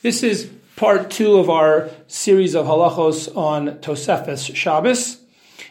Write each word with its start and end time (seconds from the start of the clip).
This 0.00 0.22
is 0.22 0.48
part 0.76 1.10
two 1.10 1.38
of 1.38 1.50
our 1.50 1.90
series 2.06 2.54
of 2.54 2.66
halachos 2.66 3.36
on 3.36 3.80
Tosefes 3.80 4.54
Shabbos, 4.54 5.18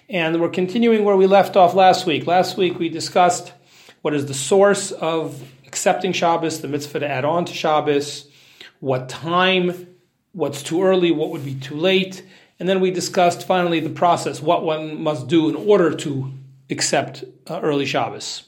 and 0.09 0.41
we're 0.41 0.49
continuing 0.49 1.05
where 1.05 1.15
we 1.15 1.27
left 1.27 1.55
off 1.55 1.73
last 1.73 2.05
week. 2.05 2.27
Last 2.27 2.57
week 2.57 2.77
we 2.77 2.89
discussed 2.89 3.53
what 4.01 4.13
is 4.13 4.25
the 4.25 4.33
source 4.33 4.91
of 4.91 5.41
accepting 5.65 6.11
Shabbos, 6.11 6.59
the 6.59 6.67
mitzvah 6.67 6.99
to 6.99 7.07
add 7.07 7.23
on 7.23 7.45
to 7.45 7.53
Shabbos, 7.53 8.27
what 8.81 9.07
time, 9.07 9.95
what's 10.33 10.61
too 10.61 10.83
early, 10.83 11.13
what 11.13 11.29
would 11.29 11.45
be 11.45 11.55
too 11.55 11.77
late, 11.77 12.21
and 12.59 12.67
then 12.67 12.81
we 12.81 12.91
discussed 12.91 13.47
finally 13.47 13.79
the 13.79 13.89
process, 13.89 14.41
what 14.41 14.61
one 14.61 15.01
must 15.01 15.29
do 15.29 15.47
in 15.47 15.55
order 15.55 15.95
to 15.95 16.33
accept 16.69 17.23
uh, 17.49 17.61
early 17.61 17.85
Shabbos. 17.85 18.43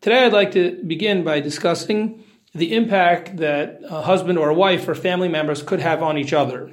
Today 0.00 0.26
I'd 0.26 0.32
like 0.32 0.52
to 0.52 0.80
begin 0.86 1.24
by 1.24 1.40
discussing 1.40 2.22
the 2.54 2.74
impact 2.74 3.38
that 3.38 3.80
a 3.88 4.02
husband 4.02 4.38
or 4.38 4.50
a 4.50 4.54
wife 4.54 4.86
or 4.88 4.94
family 4.94 5.28
members 5.28 5.62
could 5.62 5.80
have 5.80 6.02
on 6.02 6.18
each 6.18 6.32
other. 6.32 6.70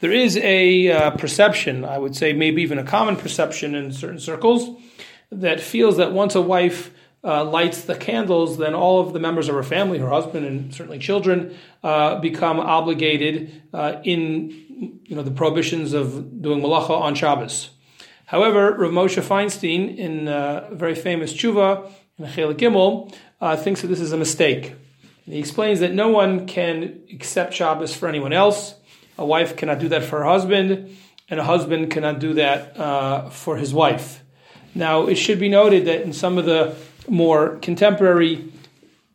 There 0.00 0.12
is 0.12 0.36
a 0.38 0.90
uh, 0.90 1.10
perception, 1.12 1.84
I 1.84 1.98
would 1.98 2.16
say 2.16 2.32
maybe 2.32 2.62
even 2.62 2.78
a 2.78 2.84
common 2.84 3.16
perception 3.16 3.74
in 3.74 3.92
certain 3.92 4.18
circles, 4.18 4.80
that 5.30 5.60
feels 5.60 5.96
that 5.98 6.12
once 6.12 6.34
a 6.34 6.40
wife 6.40 6.92
uh, 7.24 7.44
lights 7.44 7.84
the 7.84 7.94
candles, 7.94 8.58
then 8.58 8.74
all 8.74 9.00
of 9.00 9.12
the 9.12 9.20
members 9.20 9.48
of 9.48 9.54
her 9.54 9.62
family, 9.62 9.98
her 9.98 10.08
husband 10.08 10.44
and 10.44 10.74
certainly 10.74 10.98
children, 10.98 11.56
uh, 11.84 12.18
become 12.18 12.58
obligated 12.58 13.62
uh, 13.72 14.00
in 14.02 14.50
you 15.04 15.14
know 15.14 15.22
the 15.22 15.30
prohibitions 15.30 15.92
of 15.92 16.42
doing 16.42 16.60
malacha 16.60 16.90
on 16.90 17.14
Shabbos. 17.14 17.70
However, 18.26 18.72
Rav 18.72 18.90
Moshe 18.90 19.22
Feinstein, 19.22 19.96
in 19.96 20.26
uh, 20.26 20.68
a 20.70 20.74
very 20.74 20.94
famous 20.94 21.32
tshuva 21.32 21.90
in 22.18 22.24
Chelik 22.24 22.56
Gimel, 22.56 23.14
uh, 23.40 23.56
thinks 23.56 23.82
that 23.82 23.88
this 23.88 24.00
is 24.00 24.12
a 24.12 24.16
mistake. 24.16 24.74
He 25.24 25.38
explains 25.38 25.80
that 25.80 25.92
no 25.92 26.08
one 26.08 26.46
can 26.46 27.00
accept 27.12 27.54
Shabbos 27.54 27.94
for 27.94 28.08
anyone 28.08 28.32
else. 28.32 28.74
A 29.18 29.24
wife 29.24 29.56
cannot 29.56 29.78
do 29.78 29.88
that 29.88 30.02
for 30.02 30.18
her 30.18 30.24
husband, 30.24 30.96
and 31.28 31.38
a 31.38 31.44
husband 31.44 31.90
cannot 31.90 32.18
do 32.18 32.34
that 32.34 32.78
uh, 32.78 33.30
for 33.30 33.56
his 33.56 33.72
wife. 33.72 34.22
Now, 34.74 35.06
it 35.06 35.16
should 35.16 35.38
be 35.38 35.48
noted 35.48 35.84
that 35.84 36.02
in 36.02 36.12
some 36.12 36.38
of 36.38 36.44
the 36.44 36.74
more 37.08 37.56
contemporary 37.58 38.52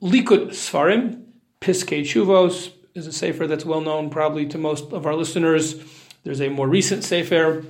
Likud 0.02 0.50
Sfarim, 0.50 1.24
Piskei 1.60 2.02
Teshuvos 2.02 2.72
is 2.94 3.08
a 3.08 3.12
sefer 3.12 3.48
that's 3.48 3.66
well 3.66 3.82
known 3.82 4.10
probably 4.10 4.46
to 4.48 4.58
most 4.58 4.92
of 4.94 5.06
our 5.06 5.16
listeners. 5.16 5.76
There's 6.24 6.42
a 6.42 6.50
more 6.50 6.68
recent 6.68 7.04
sefer 7.04 7.66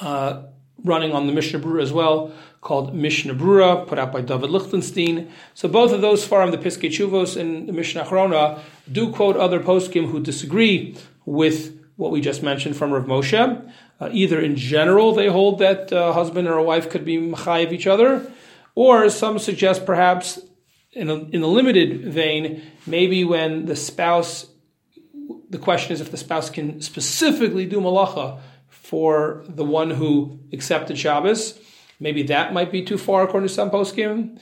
uh, 0.00 0.42
running 0.82 1.12
on 1.12 1.26
the 1.26 1.32
Mishnah 1.32 1.60
Berurah 1.60 1.82
as 1.82 1.92
well, 1.92 2.32
called 2.66 2.92
Mishnah 2.92 3.36
Berurah, 3.36 3.86
put 3.86 3.96
out 3.96 4.10
by 4.10 4.20
David 4.20 4.50
Lichtenstein. 4.50 5.30
So 5.54 5.68
both 5.68 5.92
of 5.92 6.00
those 6.00 6.26
farm, 6.26 6.50
the 6.50 6.58
Piskei 6.58 6.90
Teshuvos 6.90 7.36
and 7.40 7.68
the 7.68 7.72
Mishnah 7.72 8.04
Achrona, 8.04 8.58
do 8.90 9.12
quote 9.12 9.36
other 9.36 9.60
poskim 9.60 10.10
who 10.10 10.18
disagree 10.18 10.96
with 11.24 11.80
what 11.94 12.10
we 12.10 12.20
just 12.20 12.42
mentioned 12.42 12.76
from 12.76 12.92
Rav 12.92 13.04
Moshe. 13.04 13.72
Uh, 14.00 14.08
either 14.10 14.40
in 14.40 14.56
general 14.56 15.14
they 15.14 15.28
hold 15.28 15.60
that 15.60 15.92
a 15.92 16.06
uh, 16.06 16.12
husband 16.12 16.48
or 16.48 16.58
a 16.58 16.62
wife 16.62 16.90
could 16.90 17.04
be 17.04 17.16
of 17.32 17.72
each 17.72 17.86
other, 17.86 18.28
or 18.74 19.08
some 19.10 19.38
suggest 19.38 19.86
perhaps 19.86 20.40
in 20.90 21.08
a, 21.08 21.14
in 21.14 21.42
a 21.42 21.46
limited 21.46 22.12
vein, 22.12 22.62
maybe 22.84 23.22
when 23.22 23.66
the 23.66 23.76
spouse, 23.76 24.46
the 25.50 25.58
question 25.58 25.92
is 25.92 26.00
if 26.00 26.10
the 26.10 26.16
spouse 26.16 26.50
can 26.50 26.80
specifically 26.80 27.64
do 27.64 27.80
malacha 27.80 28.40
for 28.68 29.44
the 29.48 29.64
one 29.64 29.90
who 29.90 30.40
accepted 30.52 30.98
Shabbos. 30.98 31.60
Maybe 31.98 32.22
that 32.24 32.52
might 32.52 32.70
be 32.70 32.82
too 32.82 32.98
far 32.98 33.22
according 33.22 33.48
to 33.48 33.54
some 33.54 33.70
poskim. 33.70 34.38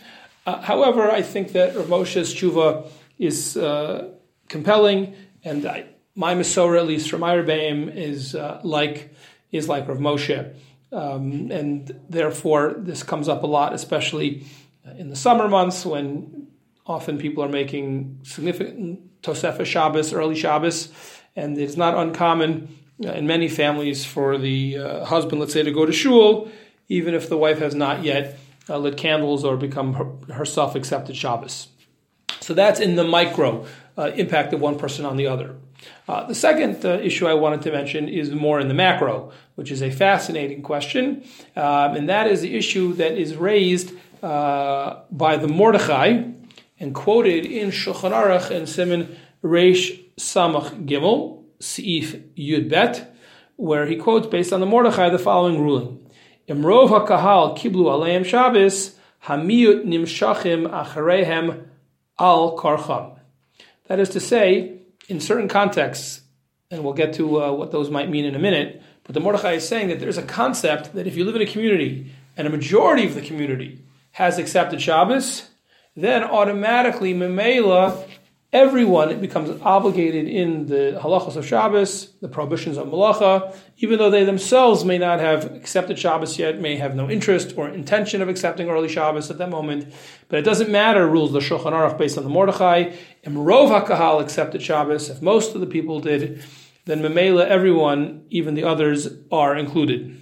Uh, 0.47 0.61
however, 0.61 1.11
I 1.11 1.23
think 1.23 1.53
that 1.53 1.77
Rav 1.77 1.87
Moshe's 1.87 2.35
tshuva 2.35 2.89
is 3.19 3.57
uh, 3.57 4.11
compelling, 4.49 5.15
and 5.43 5.65
I, 5.67 5.87
my 6.15 6.35
Masorah, 6.35 6.81
at 6.81 6.87
least 6.87 7.09
from 7.09 7.21
Irabaim, 7.21 7.95
is 7.95 8.35
uh, 8.35 8.61
like 8.63 9.15
is 9.53 9.69
like 9.69 9.89
Rav 9.89 9.99
Moshe, 9.99 10.55
um, 10.93 11.51
and 11.51 11.99
therefore 12.09 12.75
this 12.77 13.03
comes 13.03 13.29
up 13.29 13.43
a 13.43 13.47
lot, 13.47 13.73
especially 13.73 14.45
in 14.99 15.09
the 15.09 15.17
summer 15.17 15.49
months 15.49 15.87
when 15.87 16.49
often 16.87 17.19
people 17.19 17.43
are 17.43 17.49
making 17.49 18.21
significant 18.23 19.23
Tosefah 19.23 19.65
Shabbos, 19.65 20.13
early 20.13 20.35
Shabbos, 20.35 20.93
and 21.35 21.57
it's 21.57 21.77
not 21.77 21.97
uncommon 21.97 22.77
uh, 23.05 23.13
in 23.13 23.27
many 23.27 23.49
families 23.49 24.05
for 24.05 24.39
the 24.39 24.79
uh, 24.79 25.05
husband, 25.05 25.41
let's 25.41 25.53
say, 25.53 25.63
to 25.63 25.73
go 25.73 25.87
to 25.87 25.93
shul, 25.93 26.51
even 26.89 27.15
if 27.15 27.29
the 27.29 27.37
wife 27.37 27.59
has 27.59 27.75
not 27.75 28.05
yet 28.05 28.39
uh, 28.69 28.79
lit 28.79 28.97
candles 28.97 29.45
or 29.45 29.57
become 29.57 29.95
her, 29.95 30.35
herself 30.35 30.75
accepted 30.75 31.17
Shabbos. 31.17 31.69
So 32.41 32.55
that's 32.55 32.81
in 32.81 32.97
the 32.97 33.05
micro 33.05 33.67
uh, 33.97 34.11
impact 34.15 34.53
of 34.53 34.61
one 34.61 34.79
person 34.79 35.05
on 35.05 35.17
the 35.17 35.27
other. 35.27 35.57
Uh, 36.09 36.27
the 36.27 36.35
second 36.35 36.85
uh, 36.85 36.99
issue 37.01 37.27
I 37.27 37.35
wanted 37.35 37.63
to 37.63 37.73
mention 37.73 38.09
is 38.09 38.31
more 38.31 38.61
in 38.61 38.69
the 38.69 38.75
macro, 38.75 39.33
which 39.55 39.71
is 39.71 39.83
a 39.83 39.91
fascinating 39.91 40.63
question, 40.63 41.25
um, 41.57 41.95
and 41.95 42.09
that 42.09 42.27
is 42.27 42.41
the 42.41 42.57
issue 42.57 42.95
that 42.95 43.13
is 43.13 43.37
raised 43.37 43.93
by 44.21 45.37
the 45.37 45.49
Mordechai 45.49 46.23
and 46.81 46.95
quoted 46.95 47.45
in 47.45 47.71
Shulchan 47.71 48.13
Aruch 48.13 48.51
and 48.51 48.69
Simon 48.69 49.17
Reish 49.43 50.01
Samach 50.19 50.87
Gimel, 50.87 51.45
Seif 51.61 52.23
Yud 52.35 52.69
Bet, 52.69 53.15
where 53.57 53.87
he 53.87 53.97
quotes 53.97 54.27
based 54.27 54.53
on 54.53 54.61
the 54.61 54.67
Mordechai 54.67 55.11
the 55.11 55.19
following 55.19 55.61
ruling: 55.61 56.04
Imrov 56.49 56.91
hakahal 56.91 57.57
kiblu 57.57 57.87
aleim 57.87 58.25
Shabbos 58.25 58.97
hamiyut 59.25 59.85
nimshachim 59.85 60.69
acharehem 60.69 61.65
al 62.19 62.57
karcham. 62.59 63.19
That 63.87 63.99
is 63.99 64.11
to 64.11 64.21
say, 64.21 64.79
in 65.09 65.21
certain 65.21 65.49
contexts, 65.49 66.21
and 66.71 66.85
we'll 66.85 66.93
get 66.93 67.15
to 67.15 67.43
uh, 67.43 67.53
what 67.53 67.71
those 67.73 67.91
might 67.91 68.11
mean 68.11 68.25
in 68.25 68.35
a 68.35 68.39
minute. 68.39 68.83
But 69.05 69.15
the 69.15 69.21
Mordechai 69.21 69.53
is 69.53 69.69
saying 69.69 69.89
that 69.89 70.01
there's 70.01 70.19
a 70.19 70.23
concept 70.23 70.95
that 70.95 71.07
if 71.07 71.17
you 71.17 71.25
live 71.25 71.37
in 71.37 71.43
a 71.43 71.47
community 71.47 72.13
and 72.37 72.47
a 72.47 72.51
majority 72.51 73.07
of 73.07 73.15
the 73.15 73.21
community 73.21 73.83
has 74.13 74.39
accepted 74.39 74.81
Shabbos, 74.81 75.49
then 75.97 76.25
automatically 76.25 77.15
Memela 77.15 78.07
everyone 78.55 79.21
becomes 79.21 79.61
obligated 79.63 80.29
in 80.29 80.67
the 80.67 80.97
halachos 81.03 81.35
of 81.35 81.45
Shabbos, 81.45 82.13
the 82.21 82.29
prohibitions 82.29 82.79
of 82.79 82.87
malacha, 82.87 83.55
even 83.79 83.99
though 83.99 84.11
they 84.11 84.25
themselves 84.25 84.85
may 84.85 84.97
not 84.97 85.19
have 85.19 85.53
accepted 85.57 85.99
Shabbos 85.99 86.39
yet, 86.39 86.61
may 86.61 86.77
have 86.77 86.95
no 86.95 87.11
interest 87.11 87.55
or 87.57 87.69
intention 87.69 88.23
of 88.23 88.29
accepting 88.29 88.71
early 88.71 88.89
Shabbos 88.89 89.29
at 89.29 89.39
that 89.39 89.51
moment. 89.51 89.93
But 90.29 90.39
it 90.39 90.43
doesn't 90.43 90.71
matter, 90.71 91.07
rules 91.07 91.33
the 91.33 91.41
Shulchan 91.41 91.73
Aruch 91.73 91.99
based 91.99 92.17
on 92.17 92.23
the 92.23 92.31
Mordechai. 92.31 92.93
Imrov 93.27 93.87
HaKahal 93.87 94.23
accepted 94.23 94.63
Shabbos. 94.63 95.11
If 95.11 95.21
most 95.21 95.57
of 95.57 95.61
the 95.61 95.67
people 95.67 95.99
did, 95.99 96.45
then 96.85 97.01
Memela, 97.01 97.47
everyone, 97.47 98.25
even 98.31 98.55
the 98.55 98.65
others, 98.65 99.09
are 99.33 99.57
included. 99.57 100.21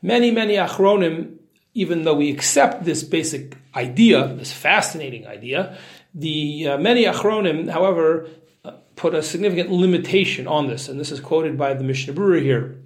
Many, 0.00 0.30
many 0.30 0.54
Achronim, 0.54 1.36
even 1.74 2.04
though 2.04 2.14
we 2.14 2.30
accept 2.30 2.84
this 2.84 3.02
basic 3.02 3.54
idea, 3.76 4.34
this 4.34 4.52
fascinating 4.52 5.26
idea, 5.26 5.78
the 6.14 6.68
uh, 6.68 6.78
many 6.78 7.04
Achronim, 7.04 7.70
however, 7.70 8.28
uh, 8.64 8.72
put 8.96 9.14
a 9.14 9.22
significant 9.22 9.70
limitation 9.70 10.48
on 10.48 10.66
this, 10.66 10.88
and 10.88 10.98
this 10.98 11.12
is 11.12 11.20
quoted 11.20 11.58
by 11.58 11.74
the 11.74 11.84
Mishnah 11.84 12.14
Berurah 12.14 12.42
here, 12.42 12.80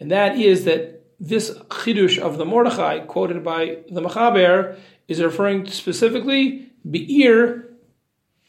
and 0.00 0.10
that 0.10 0.38
is 0.38 0.64
that 0.64 1.02
this 1.20 1.50
chidush 1.68 2.18
of 2.18 2.38
the 2.38 2.44
Mordechai, 2.44 3.00
quoted 3.00 3.44
by 3.44 3.78
the 3.88 4.00
Machaber, 4.00 4.76
is 5.06 5.22
referring 5.22 5.64
to 5.64 5.70
specifically 5.70 6.70
Be'ir 6.90 7.68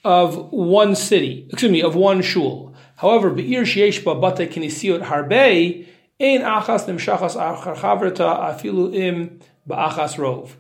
of 0.04 0.52
one 0.52 0.96
city, 0.96 1.48
excuse 1.50 1.72
me, 1.72 1.84
of 1.84 1.96
one 1.96 2.22
shul. 2.22 2.74
However, 2.96 3.30
Be'ir 3.30 3.64
sheyeshba 3.64 4.20
bate 4.20 4.50
kinisiot 4.52 5.04
harbe, 5.04 5.86
ein 6.20 6.42
achas 6.42 6.86
nimshachas 6.88 7.36
achar 7.36 7.76
chavrta 7.76 8.40
afilu 8.40 8.94
im 8.96 9.40
ba'achas 9.68 10.18
rov. 10.18 10.56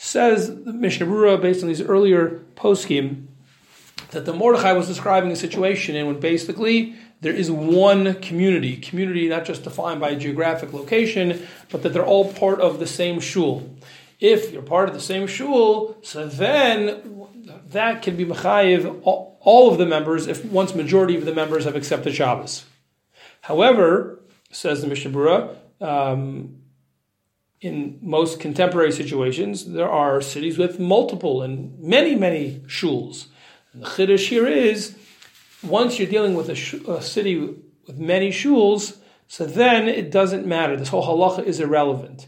Says 0.00 0.62
the 0.62 0.72
Mishnah 0.72 1.06
Berurah, 1.06 1.42
based 1.42 1.60
on 1.60 1.68
these 1.68 1.82
earlier 1.82 2.40
poskim, 2.54 3.26
that 4.12 4.24
the 4.26 4.32
Mordechai 4.32 4.72
was 4.72 4.86
describing 4.86 5.32
a 5.32 5.36
situation 5.36 5.96
in 5.96 6.06
when 6.06 6.20
basically 6.20 6.94
there 7.20 7.32
is 7.32 7.50
one 7.50 8.14
community, 8.20 8.76
community 8.76 9.28
not 9.28 9.44
just 9.44 9.64
defined 9.64 10.00
by 10.00 10.10
a 10.10 10.16
geographic 10.16 10.72
location, 10.72 11.44
but 11.68 11.82
that 11.82 11.92
they're 11.92 12.06
all 12.06 12.32
part 12.32 12.60
of 12.60 12.78
the 12.78 12.86
same 12.86 13.18
shul. 13.18 13.68
If 14.20 14.52
you're 14.52 14.62
part 14.62 14.88
of 14.88 14.94
the 14.94 15.00
same 15.00 15.26
shul, 15.26 15.96
so 16.02 16.28
then 16.28 17.26
that 17.70 18.00
can 18.00 18.14
be 18.14 18.24
mechayiv 18.24 19.00
all 19.02 19.72
of 19.72 19.78
the 19.78 19.86
members 19.86 20.28
if 20.28 20.44
once 20.44 20.76
majority 20.76 21.16
of 21.16 21.24
the 21.24 21.34
members 21.34 21.64
have 21.64 21.74
accepted 21.74 22.14
Shabbos. 22.14 22.66
However, 23.40 24.20
says 24.52 24.80
the 24.80 24.86
Mishnah 24.86 25.10
Berurah, 25.10 25.56
um, 25.80 26.62
in 27.60 27.98
most 28.00 28.38
contemporary 28.38 28.92
situations, 28.92 29.72
there 29.72 29.88
are 29.88 30.20
cities 30.20 30.58
with 30.58 30.78
multiple 30.78 31.42
and 31.42 31.78
many, 31.78 32.14
many 32.14 32.60
shuls. 32.66 33.26
And 33.72 33.82
the 33.82 33.86
chiddush 33.86 34.28
here 34.28 34.46
is, 34.46 34.96
once 35.62 35.98
you're 35.98 36.08
dealing 36.08 36.34
with 36.34 36.48
a, 36.48 36.54
sh- 36.54 36.74
a, 36.86 37.02
city 37.02 37.36
with 37.86 37.98
many 37.98 38.30
shuls, 38.30 38.98
so 39.26 39.44
then 39.44 39.88
it 39.88 40.10
doesn't 40.10 40.46
matter. 40.46 40.76
This 40.76 40.88
whole 40.88 41.04
halacha 41.04 41.44
is 41.44 41.58
irrelevant. 41.58 42.26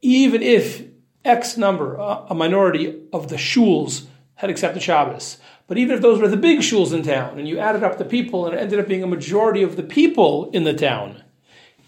Even 0.00 0.42
if 0.42 0.84
X 1.24 1.56
number, 1.56 1.96
a 1.96 2.34
minority 2.34 3.02
of 3.12 3.28
the 3.28 3.36
shuls, 3.36 4.06
had 4.36 4.50
accepted 4.50 4.82
Shabbos, 4.82 5.38
But 5.66 5.78
even 5.78 5.96
if 5.96 6.02
those 6.02 6.20
were 6.20 6.28
the 6.28 6.36
big 6.36 6.60
shuls 6.60 6.92
in 6.92 7.02
town, 7.02 7.38
and 7.38 7.48
you 7.48 7.58
added 7.58 7.82
up 7.82 7.98
the 7.98 8.04
people, 8.04 8.46
and 8.46 8.54
it 8.54 8.60
ended 8.60 8.78
up 8.78 8.86
being 8.86 9.02
a 9.02 9.08
majority 9.08 9.62
of 9.62 9.76
the 9.76 9.82
people 9.82 10.50
in 10.50 10.64
the 10.64 10.74
town, 10.74 11.22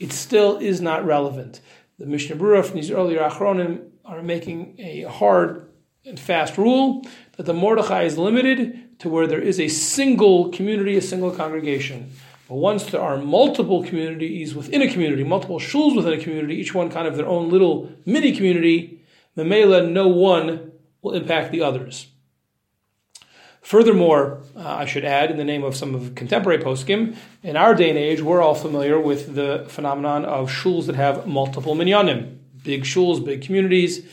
it 0.00 0.12
still 0.12 0.56
is 0.58 0.80
not 0.80 1.04
relevant. 1.04 1.60
The 1.98 2.06
Mishnah 2.06 2.36
Berurah 2.36 2.64
from 2.64 2.76
these 2.76 2.92
earlier 2.92 3.18
Achronim 3.18 3.88
are 4.04 4.22
making 4.22 4.76
a 4.78 5.02
hard 5.02 5.68
and 6.06 6.18
fast 6.18 6.56
rule 6.56 7.04
that 7.36 7.44
the 7.44 7.52
Mordechai 7.52 8.04
is 8.04 8.16
limited 8.16 9.00
to 9.00 9.08
where 9.08 9.26
there 9.26 9.40
is 9.40 9.58
a 9.58 9.66
single 9.66 10.50
community, 10.50 10.96
a 10.96 11.02
single 11.02 11.32
congregation. 11.32 12.12
But 12.48 12.54
once 12.54 12.86
there 12.86 13.00
are 13.00 13.18
multiple 13.18 13.82
communities 13.82 14.54
within 14.54 14.80
a 14.80 14.88
community, 14.88 15.24
multiple 15.24 15.58
shuls 15.58 15.96
within 15.96 16.12
a 16.12 16.22
community, 16.22 16.54
each 16.54 16.72
one 16.72 16.88
kind 16.88 17.08
of 17.08 17.16
their 17.16 17.26
own 17.26 17.50
little 17.50 17.90
mini 18.06 18.30
community, 18.30 19.04
Memela, 19.36 19.90
no 19.90 20.06
one 20.06 20.70
will 21.02 21.14
impact 21.14 21.50
the 21.50 21.62
others. 21.62 22.06
Furthermore, 23.68 24.40
uh, 24.56 24.66
I 24.66 24.86
should 24.86 25.04
add, 25.04 25.30
in 25.30 25.36
the 25.36 25.44
name 25.44 25.62
of 25.62 25.76
some 25.76 25.94
of 25.94 26.14
contemporary 26.14 26.58
poskim, 26.58 27.18
in 27.42 27.54
our 27.54 27.74
day 27.74 27.90
and 27.90 27.98
age, 27.98 28.22
we're 28.22 28.40
all 28.40 28.54
familiar 28.54 28.98
with 28.98 29.34
the 29.34 29.66
phenomenon 29.68 30.24
of 30.24 30.50
shuls 30.50 30.86
that 30.86 30.94
have 30.94 31.26
multiple 31.26 31.74
minyanim, 31.74 32.38
big 32.64 32.84
shuls, 32.84 33.22
big 33.22 33.42
communities, 33.42 34.06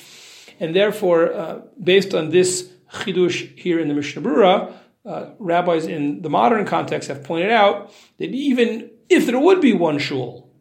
and 0.60 0.76
therefore, 0.76 1.32
uh, 1.32 1.62
based 1.82 2.14
on 2.14 2.32
this 2.32 2.70
chidush 2.96 3.58
here 3.58 3.80
in 3.80 3.88
the 3.88 3.94
Mishnah 3.94 4.22
Berurah, 4.22 4.74
uh, 5.06 5.30
rabbis 5.40 5.86
in 5.86 6.22
the 6.22 6.30
modern 6.30 6.66
context 6.66 7.08
have 7.08 7.24
pointed 7.24 7.52
out 7.52 7.94
that 8.18 8.32
even 8.32 8.92
if 9.08 9.26
there 9.26 9.40
would 9.40 9.62
be 9.62 9.72
one 9.72 10.00
shul, 10.00 10.52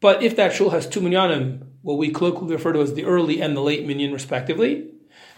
but 0.00 0.22
if 0.22 0.36
that 0.36 0.52
shul 0.52 0.70
has 0.70 0.86
two 0.86 1.00
minyanim, 1.00 1.66
what 1.82 1.98
we 1.98 2.12
colloquially 2.12 2.54
refer 2.54 2.72
to 2.72 2.82
as 2.82 2.94
the 2.94 3.04
early 3.04 3.42
and 3.42 3.56
the 3.56 3.62
late 3.62 3.84
minyan, 3.84 4.12
respectively, 4.12 4.92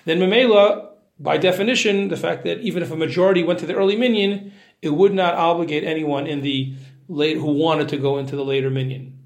then 0.05 0.19
Mamela, 0.19 0.90
by 1.21 1.37
definition, 1.37 2.09
the 2.09 2.17
fact 2.17 2.45
that 2.45 2.61
even 2.61 2.83
if 2.83 2.91
a 2.91 2.97
majority 2.97 3.43
went 3.43 3.59
to 3.61 3.67
the 3.67 3.75
early 3.75 3.95
minyan, 3.95 4.53
it 4.81 4.91
would 4.91 5.13
not 5.13 5.35
obligate 5.35 5.85
anyone 5.85 6.27
in 6.27 6.41
the 6.41 6.75
late 7.09 7.37
who 7.37 7.53
wanted 7.53 7.91
to 7.91 7.99
go 7.99 8.17
into 8.19 8.35
the 8.35 8.45
later 8.45 8.71
minyan. 8.71 9.19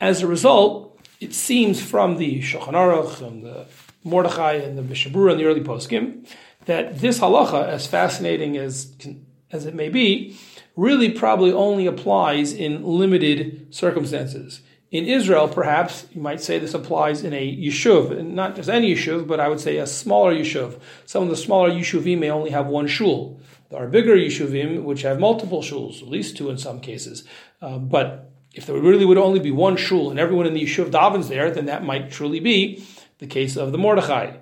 As 0.00 0.22
a 0.22 0.26
result, 0.26 1.00
it 1.20 1.32
seems 1.32 1.80
from 1.80 2.16
the 2.16 2.42
Shulchan 2.42 2.72
Aruch 2.72 3.26
and 3.26 3.44
the 3.44 3.66
Mordechai 4.04 4.54
and 4.54 4.76
the 4.76 4.82
Mishnah 4.82 5.12
Berurah 5.12 5.32
and 5.32 5.40
the 5.40 5.44
early 5.44 5.60
poskim 5.60 6.26
that 6.66 6.98
this 6.98 7.20
halacha, 7.20 7.66
as 7.66 7.86
fascinating 7.86 8.56
as 8.56 8.94
as 9.52 9.64
it 9.64 9.74
may 9.74 9.88
be, 9.88 10.36
really 10.74 11.10
probably 11.10 11.52
only 11.52 11.86
applies 11.86 12.52
in 12.52 12.84
limited 12.84 13.72
circumstances. 13.74 14.60
In 14.92 15.04
Israel, 15.04 15.48
perhaps 15.48 16.06
you 16.12 16.20
might 16.20 16.40
say 16.40 16.58
this 16.58 16.74
applies 16.74 17.24
in 17.24 17.32
a 17.32 17.56
yishuv, 17.56 18.16
and 18.16 18.36
not 18.36 18.54
just 18.54 18.68
any 18.68 18.94
yishuv, 18.94 19.26
but 19.26 19.40
I 19.40 19.48
would 19.48 19.58
say 19.58 19.78
a 19.78 19.86
smaller 19.86 20.32
yishuv. 20.32 20.80
Some 21.06 21.24
of 21.24 21.28
the 21.28 21.36
smaller 21.36 21.70
yishuvim 21.70 22.18
may 22.18 22.30
only 22.30 22.50
have 22.50 22.66
one 22.66 22.86
shul. 22.86 23.40
There 23.68 23.82
are 23.82 23.88
bigger 23.88 24.14
yishuvim 24.14 24.84
which 24.84 25.02
have 25.02 25.18
multiple 25.18 25.60
shuls, 25.60 26.02
at 26.02 26.08
least 26.08 26.36
two 26.36 26.50
in 26.50 26.58
some 26.58 26.80
cases. 26.80 27.24
Uh, 27.60 27.78
but 27.78 28.30
if 28.54 28.66
there 28.66 28.78
really 28.78 29.04
would 29.04 29.18
only 29.18 29.40
be 29.40 29.50
one 29.50 29.76
shul 29.76 30.10
and 30.10 30.20
everyone 30.20 30.46
in 30.46 30.54
the 30.54 30.62
yishuv 30.62 30.90
davens 30.90 31.28
there, 31.28 31.50
then 31.50 31.66
that 31.66 31.84
might 31.84 32.12
truly 32.12 32.38
be 32.38 32.84
the 33.18 33.26
case 33.26 33.56
of 33.56 33.72
the 33.72 33.78
Mordechai. 33.78 34.36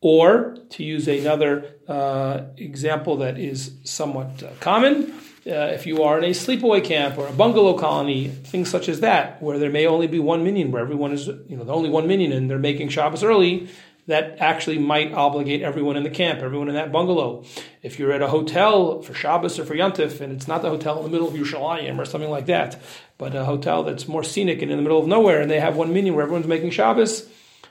Or, 0.00 0.56
to 0.70 0.84
use 0.84 1.08
another 1.08 1.74
uh, 1.88 2.42
example 2.56 3.16
that 3.16 3.36
is 3.36 3.72
somewhat 3.82 4.44
uh, 4.44 4.50
common, 4.60 5.12
uh, 5.48 5.72
if 5.72 5.86
you 5.86 6.02
are 6.02 6.18
in 6.18 6.24
a 6.24 6.30
sleepaway 6.30 6.84
camp 6.84 7.16
or 7.16 7.26
a 7.26 7.32
bungalow 7.32 7.76
colony, 7.76 8.28
things 8.28 8.70
such 8.70 8.88
as 8.88 9.00
that, 9.00 9.42
where 9.42 9.58
there 9.58 9.70
may 9.70 9.86
only 9.86 10.06
be 10.06 10.18
one 10.18 10.44
minyan, 10.44 10.70
where 10.70 10.82
everyone 10.82 11.12
is, 11.12 11.26
you 11.26 11.56
know, 11.56 11.64
the 11.64 11.72
only 11.72 11.88
one 11.88 12.06
minyan 12.06 12.32
and 12.32 12.50
they're 12.50 12.58
making 12.58 12.90
Shabbos 12.90 13.24
early, 13.24 13.68
that 14.06 14.38
actually 14.40 14.78
might 14.78 15.12
obligate 15.12 15.62
everyone 15.62 15.96
in 15.96 16.02
the 16.02 16.10
camp, 16.10 16.40
everyone 16.40 16.68
in 16.68 16.74
that 16.74 16.90
bungalow. 16.90 17.44
If 17.82 17.98
you're 17.98 18.12
at 18.12 18.22
a 18.22 18.28
hotel 18.28 19.02
for 19.02 19.14
Shabbos 19.14 19.58
or 19.58 19.64
for 19.64 19.74
Yantif, 19.74 20.20
and 20.20 20.32
it's 20.32 20.48
not 20.48 20.62
the 20.62 20.70
hotel 20.70 20.98
in 20.98 21.04
the 21.04 21.10
middle 21.10 21.28
of 21.28 21.34
Yerushalayim 21.34 21.98
or 21.98 22.04
something 22.04 22.30
like 22.30 22.46
that, 22.46 22.80
but 23.18 23.34
a 23.34 23.44
hotel 23.44 23.82
that's 23.82 24.08
more 24.08 24.24
scenic 24.24 24.62
and 24.62 24.70
in 24.70 24.78
the 24.78 24.82
middle 24.82 24.98
of 24.98 25.06
nowhere, 25.06 25.40
and 25.40 25.50
they 25.50 25.60
have 25.60 25.76
one 25.76 25.92
minyan 25.92 26.14
where 26.14 26.24
everyone's 26.24 26.46
making 26.46 26.70
Shabbos, 26.70 27.28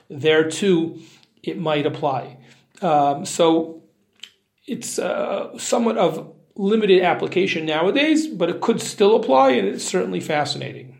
there 0.08 0.48
too 0.48 1.00
it 1.42 1.58
might 1.58 1.86
apply. 1.86 2.38
Um, 2.82 3.24
so 3.24 3.82
it's 4.66 4.98
uh, 4.98 5.58
somewhat 5.58 5.96
of 5.96 6.34
limited 6.58 7.02
application 7.02 7.64
nowadays, 7.64 8.26
but 8.26 8.50
it 8.50 8.60
could 8.60 8.82
still 8.82 9.16
apply, 9.16 9.52
and 9.52 9.68
it's 9.68 9.84
certainly 9.84 10.20
fascinating. 10.20 10.98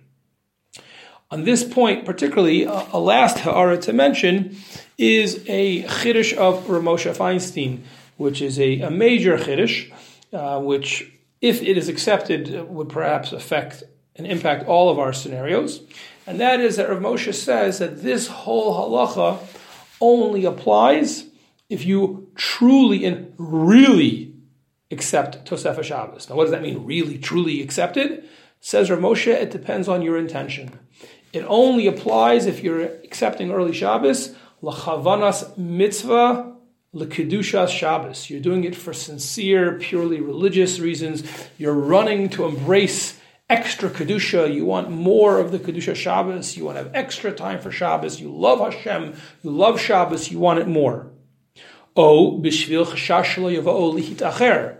On 1.30 1.44
this 1.44 1.62
point, 1.62 2.06
particularly, 2.06 2.66
uh, 2.66 2.84
a 2.92 2.98
last 2.98 3.38
ha'ara 3.40 3.76
to 3.78 3.92
mention 3.92 4.56
is 4.96 5.44
a 5.46 5.82
chiddush 5.82 6.34
of 6.34 6.64
Ramosha 6.66 7.14
Feinstein, 7.14 7.80
which 8.16 8.40
is 8.40 8.58
a, 8.58 8.80
a 8.80 8.90
major 8.90 9.36
chiddush, 9.36 9.92
uh, 10.32 10.60
which, 10.60 11.12
if 11.42 11.60
it 11.60 11.76
is 11.76 11.88
accepted, 11.88 12.68
would 12.68 12.88
perhaps 12.88 13.32
affect 13.32 13.82
and 14.16 14.26
impact 14.26 14.66
all 14.66 14.90
of 14.90 14.98
our 14.98 15.12
scenarios. 15.12 15.80
And 16.26 16.40
that 16.40 16.60
is 16.60 16.76
that 16.76 16.88
Rav 16.88 17.00
Moshe 17.00 17.34
says 17.34 17.78
that 17.78 18.02
this 18.02 18.26
whole 18.28 18.74
halacha 18.74 19.38
only 20.00 20.44
applies 20.44 21.24
if 21.68 21.84
you 21.84 22.30
truly 22.36 23.04
and 23.04 23.32
really 23.36 24.27
accept 24.90 25.44
Tosefah 25.44 25.82
Shabbos. 25.82 26.28
Now, 26.28 26.36
what 26.36 26.44
does 26.44 26.52
that 26.52 26.62
mean? 26.62 26.84
Really, 26.84 27.18
truly 27.18 27.62
accepted? 27.62 28.28
Says 28.60 28.90
Rav 28.90 28.98
Moshe, 28.98 29.28
it 29.28 29.50
depends 29.50 29.88
on 29.88 30.02
your 30.02 30.18
intention. 30.18 30.78
It 31.32 31.44
only 31.46 31.86
applies 31.86 32.46
if 32.46 32.62
you're 32.62 32.82
accepting 32.82 33.50
early 33.50 33.72
Shabbos, 33.72 34.34
lachavanas 34.62 35.56
mitzvah 35.56 36.54
lekedushas 36.94 37.68
Shabbos. 37.68 38.30
You're 38.30 38.40
doing 38.40 38.64
it 38.64 38.74
for 38.74 38.92
sincere, 38.92 39.78
purely 39.78 40.20
religious 40.20 40.80
reasons. 40.80 41.22
You're 41.58 41.74
running 41.74 42.30
to 42.30 42.46
embrace 42.46 43.20
extra 43.48 43.90
kedusha. 43.90 44.52
You 44.52 44.64
want 44.64 44.90
more 44.90 45.38
of 45.38 45.52
the 45.52 45.58
kedusha 45.58 45.94
Shabbos. 45.94 46.56
You 46.56 46.64
want 46.64 46.78
to 46.78 46.84
have 46.84 46.94
extra 46.94 47.30
time 47.30 47.60
for 47.60 47.70
Shabbos. 47.70 48.20
You 48.20 48.34
love 48.34 48.60
Hashem. 48.60 49.14
You 49.42 49.50
love 49.50 49.78
Shabbos. 49.78 50.30
You 50.30 50.38
want 50.38 50.60
it 50.60 50.66
more. 50.66 51.10
O 51.98 52.40
bishvil 52.40 52.86
acher. 52.86 54.76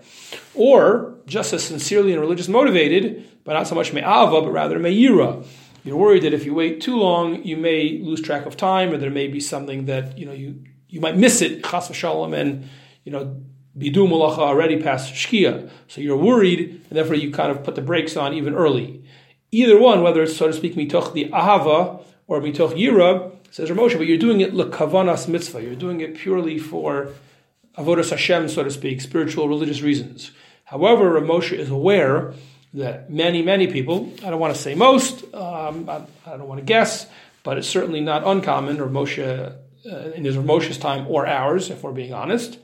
Or 0.55 1.19
just 1.26 1.53
as 1.53 1.65
sincerely 1.65 2.12
and 2.12 2.20
religious 2.20 2.49
motivated, 2.49 3.29
but 3.44 3.55
not 3.55 3.67
so 3.67 3.75
much 3.75 3.93
me'ava, 3.93 4.41
but 4.41 4.50
rather 4.50 4.79
me'ira. 4.79 5.43
You're 5.85 5.97
worried 5.97 6.23
that 6.23 6.32
if 6.32 6.44
you 6.44 6.55
wait 6.55 6.81
too 6.81 6.97
long, 6.97 7.43
you 7.43 7.56
may 7.56 7.99
lose 7.99 8.20
track 8.20 8.47
of 8.47 8.56
time, 8.56 8.93
or 8.93 8.99
there 8.99 9.11
may 9.11 9.26
be 9.26 9.41
something 9.41 9.87
that 9.87 10.17
you 10.17 10.26
know 10.26 10.32
you 10.32 10.62
you 10.88 11.00
might 11.00 11.17
miss 11.17 11.43
it, 11.43 11.65
chas 11.65 11.88
v'shalom, 11.88 12.38
and 12.38 12.69
you 13.05 13.12
know 13.12 13.43
bidu 13.76 14.06
malacha 14.09 14.38
already 14.38 14.81
past 14.81 15.12
shkia. 15.12 15.69
So 15.88 16.00
you're 16.00 16.17
worried, 16.17 16.61
and 16.88 16.97
therefore 16.97 17.17
you 17.17 17.32
kind 17.32 17.50
of 17.50 17.65
put 17.65 17.75
the 17.75 17.82
brakes 17.82 18.17
on 18.17 18.32
even 18.34 18.55
early. 18.55 19.03
Either 19.51 19.79
one, 19.79 20.03
whether 20.03 20.22
it's 20.22 20.37
so 20.37 20.46
to 20.46 20.53
speak 20.53 20.75
mitoch 20.75 21.13
the 21.15 21.31
ahava 21.31 22.05
or 22.27 22.41
mitoch 22.41 22.75
yira, 22.75 23.32
says 23.50 23.70
Ramosha, 23.70 23.98
but 23.98 24.06
you're 24.06 24.19
doing 24.19 24.40
it 24.40 24.52
lekavanas 24.52 25.28
mitzvah. 25.28 25.62
You're 25.62 25.74
doing 25.74 26.00
it 26.00 26.17
purely 26.17 26.58
for 26.58 27.10
avodas 27.76 28.10
Hashem, 28.10 28.48
so 28.48 28.62
to 28.64 28.70
speak, 28.70 29.00
spiritual 29.00 29.48
religious 29.48 29.82
reasons. 29.82 30.31
However, 30.64 31.20
Ramosha 31.20 31.58
is 31.58 31.70
aware 31.70 32.34
that 32.74 33.10
many, 33.10 33.43
many 33.43 33.67
people, 33.67 34.12
I 34.24 34.31
don't 34.31 34.40
want 34.40 34.55
to 34.55 34.60
say 34.60 34.74
most, 34.74 35.22
um, 35.34 35.88
I, 35.88 36.02
I, 36.26 36.36
don't 36.36 36.48
want 36.48 36.60
to 36.60 36.64
guess, 36.64 37.06
but 37.43 37.56
it's 37.56 37.69
certainly 37.69 38.00
not 38.00 38.26
uncommon, 38.26 38.76
Ramosha, 38.76 39.56
uh, 39.90 39.96
in 40.14 40.24
his 40.24 40.36
Ramosha's 40.36 40.76
time 40.76 41.06
or 41.08 41.26
ours, 41.26 41.70
if 41.70 41.82
we're 41.82 41.93
being 41.93 42.12
honest, 42.12 42.58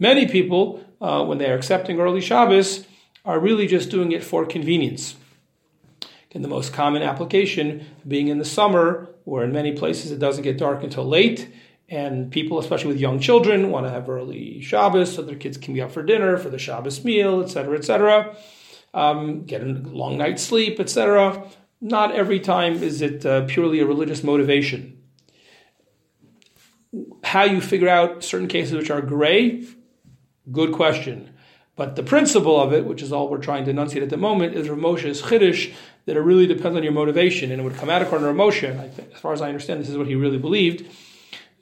Many 0.00 0.26
people, 0.26 0.84
uh, 1.00 1.24
when 1.24 1.38
they 1.38 1.50
are 1.50 1.56
accepting 1.56 2.00
early 2.00 2.20
Shabbos, 2.20 2.86
are 3.24 3.40
really 3.40 3.66
just 3.66 3.90
doing 3.90 4.12
it 4.12 4.22
for 4.22 4.46
convenience. 4.46 5.16
And 6.32 6.44
the 6.44 6.48
most 6.48 6.72
common 6.72 7.02
application 7.02 7.84
being 8.06 8.28
in 8.28 8.38
the 8.38 8.44
summer, 8.44 9.08
where 9.28 9.44
in 9.44 9.52
many 9.52 9.72
places 9.72 10.10
it 10.10 10.18
doesn't 10.18 10.44
get 10.44 10.58
dark 10.58 10.82
until 10.82 11.04
late, 11.04 11.52
and 11.88 12.30
people, 12.30 12.58
especially 12.58 12.88
with 12.88 13.00
young 13.00 13.18
children, 13.18 13.70
want 13.70 13.86
to 13.86 13.90
have 13.90 14.08
early 14.08 14.60
Shabbos 14.60 15.14
so 15.14 15.22
their 15.22 15.36
kids 15.36 15.56
can 15.56 15.74
be 15.74 15.80
up 15.80 15.90
for 15.90 16.02
dinner, 16.02 16.36
for 16.36 16.50
the 16.50 16.58
Shabbos 16.58 17.04
meal, 17.04 17.42
etc., 17.42 17.76
etc., 17.76 18.36
um, 18.94 19.44
get 19.44 19.62
a 19.62 19.66
long 19.66 20.16
night's 20.16 20.42
sleep, 20.42 20.80
etc. 20.80 21.44
Not 21.80 22.14
every 22.14 22.40
time 22.40 22.82
is 22.82 23.02
it 23.02 23.24
uh, 23.24 23.44
purely 23.46 23.80
a 23.80 23.86
religious 23.86 24.24
motivation. 24.24 25.02
How 27.22 27.44
you 27.44 27.60
figure 27.60 27.88
out 27.88 28.24
certain 28.24 28.48
cases 28.48 28.74
which 28.74 28.90
are 28.90 29.02
gray 29.02 29.66
Good 30.50 30.72
question. 30.72 31.34
But 31.76 31.96
the 31.96 32.02
principle 32.02 32.60
of 32.60 32.72
it, 32.72 32.86
which 32.86 33.02
is 33.02 33.12
all 33.12 33.28
we're 33.28 33.38
trying 33.38 33.64
to 33.66 33.70
enunciate 33.70 34.02
at 34.02 34.10
the 34.10 34.16
moment, 34.16 34.54
is 34.54 34.68
Rav 34.68 34.78
Moshe's 34.78 35.22
chiddush 35.22 35.74
that 36.08 36.16
it 36.16 36.20
really 36.20 36.46
depends 36.46 36.74
on 36.74 36.82
your 36.82 36.92
motivation, 36.92 37.52
and 37.52 37.60
it 37.60 37.64
would 37.64 37.76
come 37.76 37.90
out 37.90 38.00
according 38.00 38.34
to 38.34 38.88
think, 38.88 39.12
as 39.12 39.20
far 39.20 39.34
as 39.34 39.42
I 39.42 39.48
understand, 39.48 39.82
this 39.82 39.90
is 39.90 39.98
what 39.98 40.06
he 40.06 40.14
really 40.14 40.38
believed 40.38 40.86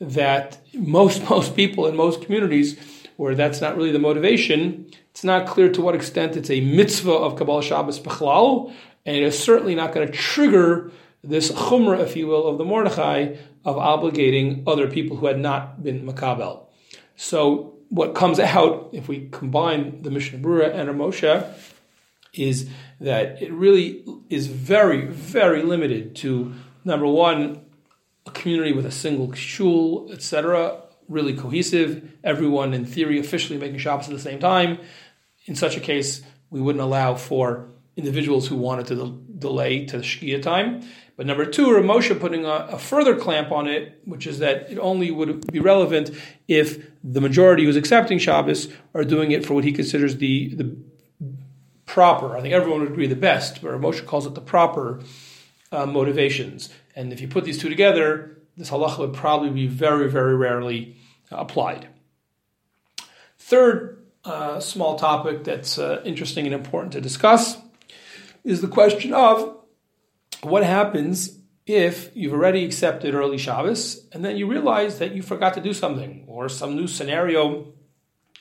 that 0.00 0.59
most 0.73 1.29
most 1.31 1.57
people 1.57 1.88
in 1.88 1.97
most 1.97 2.23
communities 2.23 2.79
where 3.17 3.35
that's 3.35 3.61
not 3.61 3.76
really 3.76 3.91
the 3.91 3.99
motivation, 3.99 4.88
it's 5.11 5.25
not 5.25 5.49
clear 5.49 5.69
to 5.73 5.81
what 5.81 5.97
extent 5.97 6.37
it's 6.37 6.49
a 6.49 6.61
mitzvah 6.61 7.11
of 7.11 7.35
Kabbalah 7.35 7.61
Shabbos 7.61 7.99
Bechlal, 7.99 8.73
and 9.05 9.17
it 9.17 9.23
is 9.25 9.37
certainly 9.37 9.75
not 9.75 9.93
going 9.93 10.07
to 10.07 10.12
trigger 10.12 10.93
this 11.25 11.50
chumrah, 11.50 11.99
if 11.99 12.15
you 12.15 12.29
will, 12.29 12.47
of 12.47 12.57
the 12.57 12.65
Mordechai 12.65 13.35
of 13.65 13.75
obligating 13.75 14.62
other 14.69 14.87
people 14.87 15.17
who 15.17 15.26
had 15.26 15.41
not 15.41 15.83
been 15.83 16.07
makabel. 16.07 16.67
So 17.17 17.75
what 17.88 18.15
comes 18.15 18.38
out 18.38 18.91
if 18.93 19.09
we 19.09 19.29
combine 19.31 20.03
the 20.03 20.11
Mishnah 20.12 20.38
Brura 20.38 20.73
and 20.73 20.88
Moshe 20.91 21.53
is 22.33 22.69
that 23.00 23.43
it 23.43 23.53
really 23.53 24.05
is 24.31 24.47
very, 24.47 25.07
very 25.07 25.62
limited 25.62 26.17
to 26.17 26.55
number 26.85 27.07
one, 27.07 27.61
a 28.26 28.31
community 28.31 28.73
with 28.73 28.87
a 28.87 28.91
single 28.91 29.33
shul, 29.33 30.09
etc., 30.12 30.83
really 31.09 31.37
cohesive, 31.37 32.11
everyone 32.25 32.75
in 32.75 32.85
theory 32.85 33.19
officially 33.19 33.59
making 33.59 33.79
Shabbos 33.79 34.09
at 34.09 34.12
the 34.12 34.21
same 34.21 34.41
time. 34.41 34.79
In 35.45 35.55
such 35.55 35.76
a 35.76 35.81
case, 35.81 36.23
we 36.50 36.61
wouldn't 36.61 36.83
allow 36.83 37.15
for 37.15 37.69
individuals 37.97 38.49
who 38.49 38.57
wanted 38.57 38.87
to 38.88 39.23
delay 39.38 39.87
to 39.87 39.99
Shkia 39.99 40.43
time. 40.43 40.83
But 41.17 41.26
number 41.26 41.47
two, 41.47 41.73
Rav 41.73 41.85
Moshe 41.85 42.19
putting 42.21 42.45
a, 42.45 42.69
a, 42.73 42.79
further 42.79 43.17
clamp 43.17 43.50
on 43.50 43.67
it, 43.67 44.00
which 44.05 44.26
is 44.26 44.38
that 44.41 44.71
it 44.71 44.79
only 44.79 45.11
would 45.11 45.50
be 45.50 45.61
relevant 45.61 46.11
if 46.47 46.91
the 47.03 47.23
majority 47.23 47.65
who's 47.65 47.76
accepting 47.76 48.19
Shabbos 48.19 48.69
are 48.93 49.05
doing 49.05 49.31
it 49.31 49.47
for 49.47 49.55
what 49.55 49.65
he 49.65 49.73
considers 49.73 50.19
the, 50.19 50.55
the 50.55 50.76
proper, 51.87 52.37
I 52.37 52.40
think 52.40 52.52
everyone 52.52 52.81
would 52.81 52.90
agree 52.90 53.07
the 53.07 53.16
best, 53.16 53.62
but 53.62 53.73
Moshe 53.81 54.05
calls 54.05 54.26
it 54.26 54.35
the 54.35 54.40
proper 54.40 55.00
uh, 55.73 55.87
motivations. 55.87 56.69
And 56.95 57.12
if 57.12 57.21
you 57.21 57.28
put 57.28 57.45
these 57.45 57.59
two 57.59 57.69
together, 57.69 58.38
this 58.57 58.71
halacha 58.71 58.99
would 58.99 59.14
probably 59.14 59.50
be 59.50 59.66
very, 59.66 60.11
very 60.11 60.37
rarely 60.37 60.97
applied. 61.31 61.88
Third 63.38 64.05
uh, 64.25 64.61
small 64.61 64.99
topic 64.99 65.45
that's 65.45 65.78
uh, 65.78 66.02
interesting 66.05 66.47
and 66.47 66.55
important 66.55 66.93
to 66.95 67.00
discuss 67.00 67.59
is 68.45 68.61
the 68.61 68.69
question 68.69 69.12
of 69.12 69.57
what 70.43 70.64
happens 70.64 71.38
if 71.66 72.11
you've 72.14 72.33
already 72.33 72.64
accepted 72.64 73.14
early 73.14 73.38
Shabbos 73.38 74.07
and 74.12 74.25
then 74.25 74.37
you 74.37 74.47
realize 74.47 74.99
that 74.99 75.14
you 75.14 75.23
forgot 75.23 75.55
to 75.55 75.61
do 75.61 75.73
something 75.73 76.25
or 76.28 76.49
some 76.49 76.76
new 76.76 76.87
scenario 76.87 77.73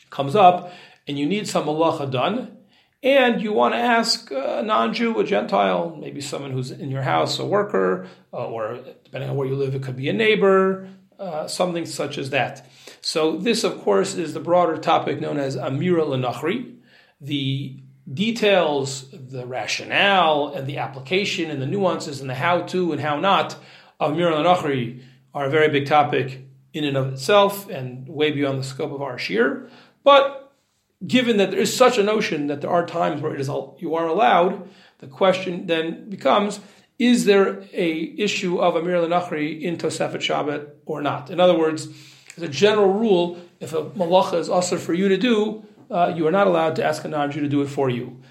comes 0.10 0.36
up 0.36 0.72
and 1.08 1.18
you 1.18 1.26
need 1.26 1.48
some 1.48 1.66
malacha 1.66 2.10
done 2.10 2.58
and 3.04 3.42
you 3.42 3.54
want 3.54 3.74
to 3.74 3.80
ask 3.80 4.32
a 4.32 4.64
non-Jew, 4.64 5.20
a 5.20 5.24
Gentile, 5.24 5.96
maybe 6.00 6.22
someone 6.22 6.52
who's 6.52 6.72
in 6.72 6.90
your 6.90 7.04
house, 7.04 7.40
a 7.40 7.46
worker, 7.46 8.08
uh, 8.34 8.48
or 8.48 8.80
depending 9.04 9.30
on 9.30 9.36
where 9.36 9.48
you 9.48 9.56
live, 9.56 9.76
it 9.76 9.84
could 9.84 9.96
be 9.96 10.10
a 10.10 10.14
neighbor, 10.14 10.90
uh, 11.20 11.48
something 11.48 11.86
such 11.86 12.18
as 12.18 12.32
that. 12.32 12.68
So 13.02 13.38
this, 13.38 13.64
of 13.64 13.82
course, 13.82 14.16
is 14.16 14.34
the 14.34 14.40
broader 14.40 14.78
topic 14.78 15.22
known 15.22 15.38
as 15.38 15.56
Amira 15.56 16.06
Lenachri. 16.06 16.76
The 17.22 17.80
details, 18.12 19.10
the 19.12 19.46
rationale, 19.46 20.54
and 20.56 20.68
the 20.68 20.78
application, 20.78 21.50
and 21.50 21.62
the 21.62 21.66
nuances, 21.66 22.22
and 22.22 22.30
the 22.30 22.36
how-to 22.36 22.92
and 22.92 23.02
how 23.02 23.20
not 23.20 23.56
of 24.00 24.14
Amira 24.14 24.34
Lenachri 24.34 25.02
are 25.34 25.46
a 25.46 25.50
very 25.50 25.70
big 25.70 25.86
topic 25.86 26.42
in 26.74 26.84
and 26.84 26.98
of 26.98 27.14
itself, 27.14 27.70
and 27.70 28.08
way 28.08 28.32
beyond 28.32 28.60
the 28.60 28.64
scope 28.64 28.92
of 28.92 29.02
our 29.02 29.18
shir. 29.18 29.70
But 30.04 30.45
given 31.06 31.38
that 31.38 31.52
there 31.52 31.60
is 31.60 31.76
such 31.76 31.98
a 31.98 32.04
notion 32.04 32.48
that 32.48 32.62
there 32.62 32.70
are 32.70 32.86
times 32.86 33.22
where 33.22 33.34
it 33.34 33.42
is 33.42 33.50
you 33.80 33.96
are 33.96 34.08
allowed, 34.08 34.68
the 35.00 35.08
question 35.08 35.68
then 35.68 36.10
becomes: 36.10 36.60
Is 37.00 37.26
there 37.26 37.64
a 37.74 38.14
issue 38.18 38.60
of 38.60 38.76
Amir 38.76 38.98
Lenachri 38.98 39.62
in 39.62 39.78
Tosefet 39.78 40.18
Shabbat 40.18 40.70
or 40.86 41.02
not? 41.02 41.30
In 41.30 41.40
other 41.40 41.58
words, 41.58 41.88
as 42.38 42.44
a 42.44 42.50
general 42.50 42.94
rule, 42.94 43.40
if 43.60 43.74
a 43.74 43.86
malacha 43.92 44.40
is 44.40 44.50
also 44.50 44.78
for 44.78 44.94
you 44.94 45.08
to 45.10 45.18
do, 45.18 45.66
uh, 45.90 46.14
you 46.16 46.28
are 46.28 46.32
not 46.32 46.48
allowed 46.48 46.76
to 46.78 46.84
ask 46.84 47.04
a 47.06 47.08
non-Jew 47.08 47.42
to 47.42 47.50
do 47.50 47.62
it 47.62 47.68
for 47.68 47.90
you. 47.90 48.22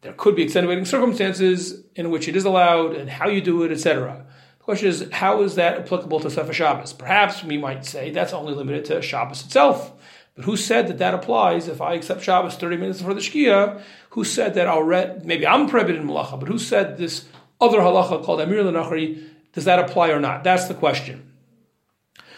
There 0.00 0.12
could 0.12 0.34
be 0.34 0.42
extenuating 0.42 0.84
circumstances 0.84 1.84
in 1.94 2.10
which 2.10 2.26
it 2.26 2.34
is 2.34 2.44
allowed, 2.44 2.94
and 2.94 3.08
how 3.08 3.28
you 3.28 3.40
do 3.40 3.62
it, 3.62 3.70
etc. 3.70 4.26
The 4.58 4.64
question 4.64 4.88
is, 4.88 5.08
how 5.12 5.42
is 5.42 5.54
that 5.56 5.78
applicable 5.78 6.20
to 6.20 6.30
Sefer 6.30 6.52
Shabbos? 6.52 6.92
Perhaps 6.92 7.44
we 7.44 7.58
might 7.58 7.84
say 7.84 8.10
that's 8.10 8.32
only 8.32 8.54
limited 8.54 8.84
to 8.86 9.02
Shabbos 9.02 9.44
itself. 9.44 9.92
But 10.34 10.44
who 10.44 10.56
said 10.56 10.88
that 10.88 10.98
that 10.98 11.14
applies 11.14 11.68
if 11.68 11.80
I 11.80 11.94
accept 11.94 12.22
Shabbos 12.22 12.56
30 12.56 12.76
minutes 12.78 12.98
before 12.98 13.14
the 13.14 13.20
Shkia? 13.20 13.82
Who 14.10 14.24
said 14.24 14.54
that 14.54 14.66
I'll 14.66 14.82
read, 14.82 15.26
maybe 15.26 15.46
I'm 15.46 15.68
prohibited 15.68 16.00
in 16.00 16.08
Malacha, 16.08 16.38
but 16.38 16.48
who 16.48 16.58
said 16.58 16.96
this 16.96 17.26
other 17.60 17.78
halacha 17.78 18.24
called 18.24 18.40
Amir 18.40 18.64
Lenachri, 18.64 19.28
does 19.52 19.64
that 19.66 19.78
apply 19.78 20.08
or 20.08 20.20
not? 20.20 20.42
That's 20.42 20.66
the 20.66 20.74
question. 20.74 21.32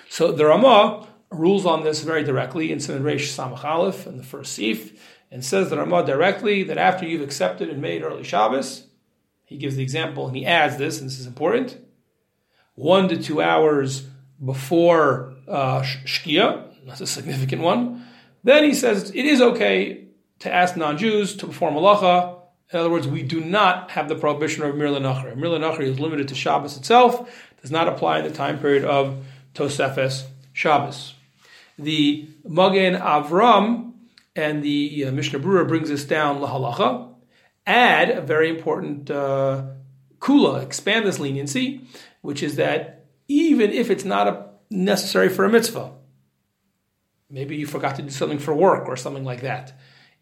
So 0.09 0.33
the 0.33 0.47
Ramah 0.47 1.09
rules 1.31 1.67
on 1.67 1.83
this 1.83 2.03
very 2.03 2.25
directly 2.25 2.71
in 2.71 2.81
Simon 2.81 3.03
Reish 3.03 3.35
Samach 3.35 3.65
Aleph 3.65 4.07
in 4.07 4.17
the 4.17 4.23
first 4.23 4.53
Sif, 4.53 5.01
and 5.31 5.45
says 5.45 5.71
the 5.71 5.79
Ramah 5.79 6.05
directly 6.05 6.63
that 6.65 6.79
after 6.79 7.07
you've 7.07 7.23
accepted 7.23 7.69
and 7.69 7.81
made 7.81 8.03
early 8.03 8.23
Shabbos, 8.23 8.87
he 9.45 9.57
gives 9.57 9.77
the 9.77 9.83
example 9.83 10.27
and 10.27 10.37
he 10.37 10.47
adds 10.47 10.77
this, 10.77 11.01
and 11.01 11.09
this 11.09 11.19
is 11.19 11.27
important, 11.27 11.79
one 12.75 13.09
to 13.09 13.21
two 13.21 13.41
hours 13.41 14.07
before 14.45 15.35
uh, 15.49 15.83
Shkia, 15.83 16.74
that's 16.87 17.00
a 17.00 17.07
significant 17.07 17.62
one. 17.62 18.05
Then 18.43 18.64
he 18.64 18.75
says 18.75 19.11
it 19.11 19.25
is 19.25 19.41
okay 19.41 20.07
to 20.41 20.53
ask 20.53 20.76
non-Jews 20.76 21.37
to 21.37 21.47
perform 21.47 21.75
halacha. 21.75 22.41
In 22.73 22.79
other 22.79 22.91
words, 22.91 23.07
we 23.07 23.23
do 23.23 23.41
not 23.41 23.91
have 23.93 24.09
the 24.09 24.14
prohibition 24.14 24.64
of 24.64 24.75
Mir 24.76 24.88
Nachri. 24.88 25.37
Mir 25.37 25.50
Nachri 25.50 25.85
is 25.85 26.00
limited 26.00 26.29
to 26.29 26.35
Shabbos 26.35 26.76
itself, 26.76 27.31
does 27.61 27.71
not 27.71 27.88
apply 27.88 28.19
in 28.19 28.25
the 28.25 28.31
time 28.31 28.59
period 28.59 28.85
of 28.85 29.25
Tosefes 29.55 30.25
Shabbos. 30.53 31.14
The 31.79 32.29
Magen 32.45 32.95
Avram 32.95 33.93
and 34.37 34.62
the 34.62 35.07
uh, 35.07 35.12
Mishnah 35.12 35.38
Brura 35.38 35.67
brings 35.67 35.91
us 35.91 36.05
down 36.05 36.41
lahalacha. 36.41 37.14
Add 37.67 38.11
a 38.11 38.21
very 38.21 38.50
important 38.50 39.11
uh, 39.11 39.64
kula, 40.19 40.62
expand 40.62 41.07
this 41.07 41.19
leniency, 41.19 41.81
which 42.21 42.43
is 42.43 42.57
that 42.57 43.07
even 43.29 43.71
if 43.71 43.91
it's 43.91 44.05
not 44.05 44.29
a, 44.29 44.47
necessary 44.71 45.29
for 45.29 45.45
a 45.45 45.49
mitzvah, 45.49 45.93
Maybe 47.31 47.57
you 47.57 47.66
forgot 47.66 47.97
to 47.97 48.02
do 48.02 48.11
something 48.11 48.38
for 48.38 48.54
work 48.54 48.88
or 48.88 48.97
something 48.97 49.25
like 49.25 49.40
that. 49.43 49.73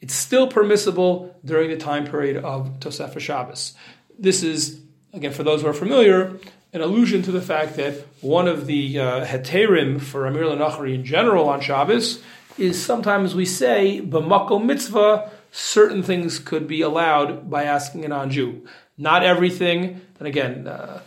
It's 0.01 0.15
still 0.15 0.49
permissible 0.49 1.39
during 1.45 1.71
the 1.71 1.77
time 1.77 2.07
period 2.07 2.43
of 2.45 2.81
Tosefah 2.81 3.21
Shabbos. 3.21 3.75
This 4.19 4.43
is, 4.43 4.81
again, 5.13 5.33
for 5.33 5.43
those 5.43 5.63
who 5.63 5.69
are 5.69 5.75
familiar, 5.75 6.39
an 6.73 6.81
allusion 6.81 7.23
to 7.23 7.33
the 7.33 7.43
fact 7.43 7.77
that 7.77 7.95
one 8.21 8.49
of 8.49 8.67
the 8.67 8.99
uh, 8.99 9.25
heterim 9.25 10.01
for 10.01 10.27
Amir 10.27 10.45
Lanachari 10.45 10.95
in 10.95 11.05
general 11.05 11.49
on 11.49 11.61
Shabbos 11.61 12.23
is 12.59 12.83
sometimes 12.83 13.35
we 13.35 13.45
say, 13.45 14.01
b'mako 14.03 14.65
mitzvah, 14.65 15.31
certain 15.51 16.03
things 16.03 16.39
could 16.39 16.67
be 16.67 16.81
allowed 16.81 17.51
by 17.51 17.65
asking 17.65 18.05
a 18.05 18.09
non-Jew. 18.09 18.67
Not 18.97 19.23
everything, 19.23 20.01
and 20.19 20.29
again, 20.29 20.67
uh, 20.67 21.01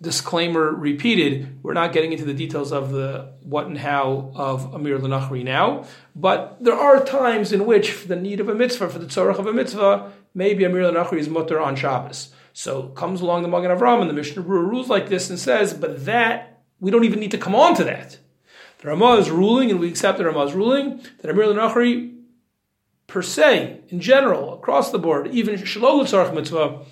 disclaimer 0.00 0.70
repeated, 0.72 1.62
we're 1.62 1.72
not 1.72 1.92
getting 1.92 2.12
into 2.12 2.24
the 2.24 2.34
details 2.34 2.72
of 2.72 2.90
the 2.90 3.32
what 3.42 3.66
and 3.66 3.78
how 3.78 4.32
of 4.34 4.74
Amir 4.74 4.98
Lanachri 4.98 5.44
now, 5.44 5.84
but 6.16 6.56
there 6.60 6.74
are 6.76 7.04
times 7.04 7.52
in 7.52 7.66
which, 7.66 7.92
for 7.92 8.08
the 8.08 8.16
need 8.16 8.40
of 8.40 8.48
a 8.48 8.54
mitzvah, 8.54 8.88
for 8.88 8.98
the 8.98 9.06
tzorach 9.06 9.38
of 9.38 9.46
a 9.46 9.52
mitzvah, 9.52 10.12
maybe 10.34 10.64
Amir 10.64 10.82
Lanachri 10.82 11.18
is 11.18 11.28
mutter 11.28 11.60
on 11.60 11.76
Shabbos. 11.76 12.32
So 12.52 12.88
comes 12.88 13.20
along 13.20 13.42
the 13.42 13.48
Magen 13.48 13.70
Avram 13.70 14.00
and 14.00 14.10
the 14.10 14.14
Mishnah 14.14 14.42
rules 14.42 14.88
like 14.88 15.08
this 15.08 15.30
and 15.30 15.38
says, 15.38 15.72
but 15.72 16.04
that, 16.04 16.62
we 16.80 16.90
don't 16.90 17.04
even 17.04 17.20
need 17.20 17.30
to 17.30 17.38
come 17.38 17.54
on 17.54 17.74
to 17.76 17.84
that. 17.84 18.18
The 18.78 18.88
Ramah 18.88 19.16
is 19.18 19.30
ruling, 19.30 19.70
and 19.70 19.78
we 19.78 19.88
accept 19.88 20.18
the 20.18 20.24
Ramah's 20.24 20.54
ruling, 20.54 21.00
that 21.20 21.30
Amir 21.30 21.46
Lanachri, 21.46 22.18
per 23.06 23.22
se, 23.22 23.80
in 23.88 24.00
general, 24.00 24.54
across 24.54 24.90
the 24.90 24.98
board, 24.98 25.28
even 25.28 25.56
Shalol 25.56 26.02
Tzorach 26.02 26.34
mitzvah, 26.34 26.84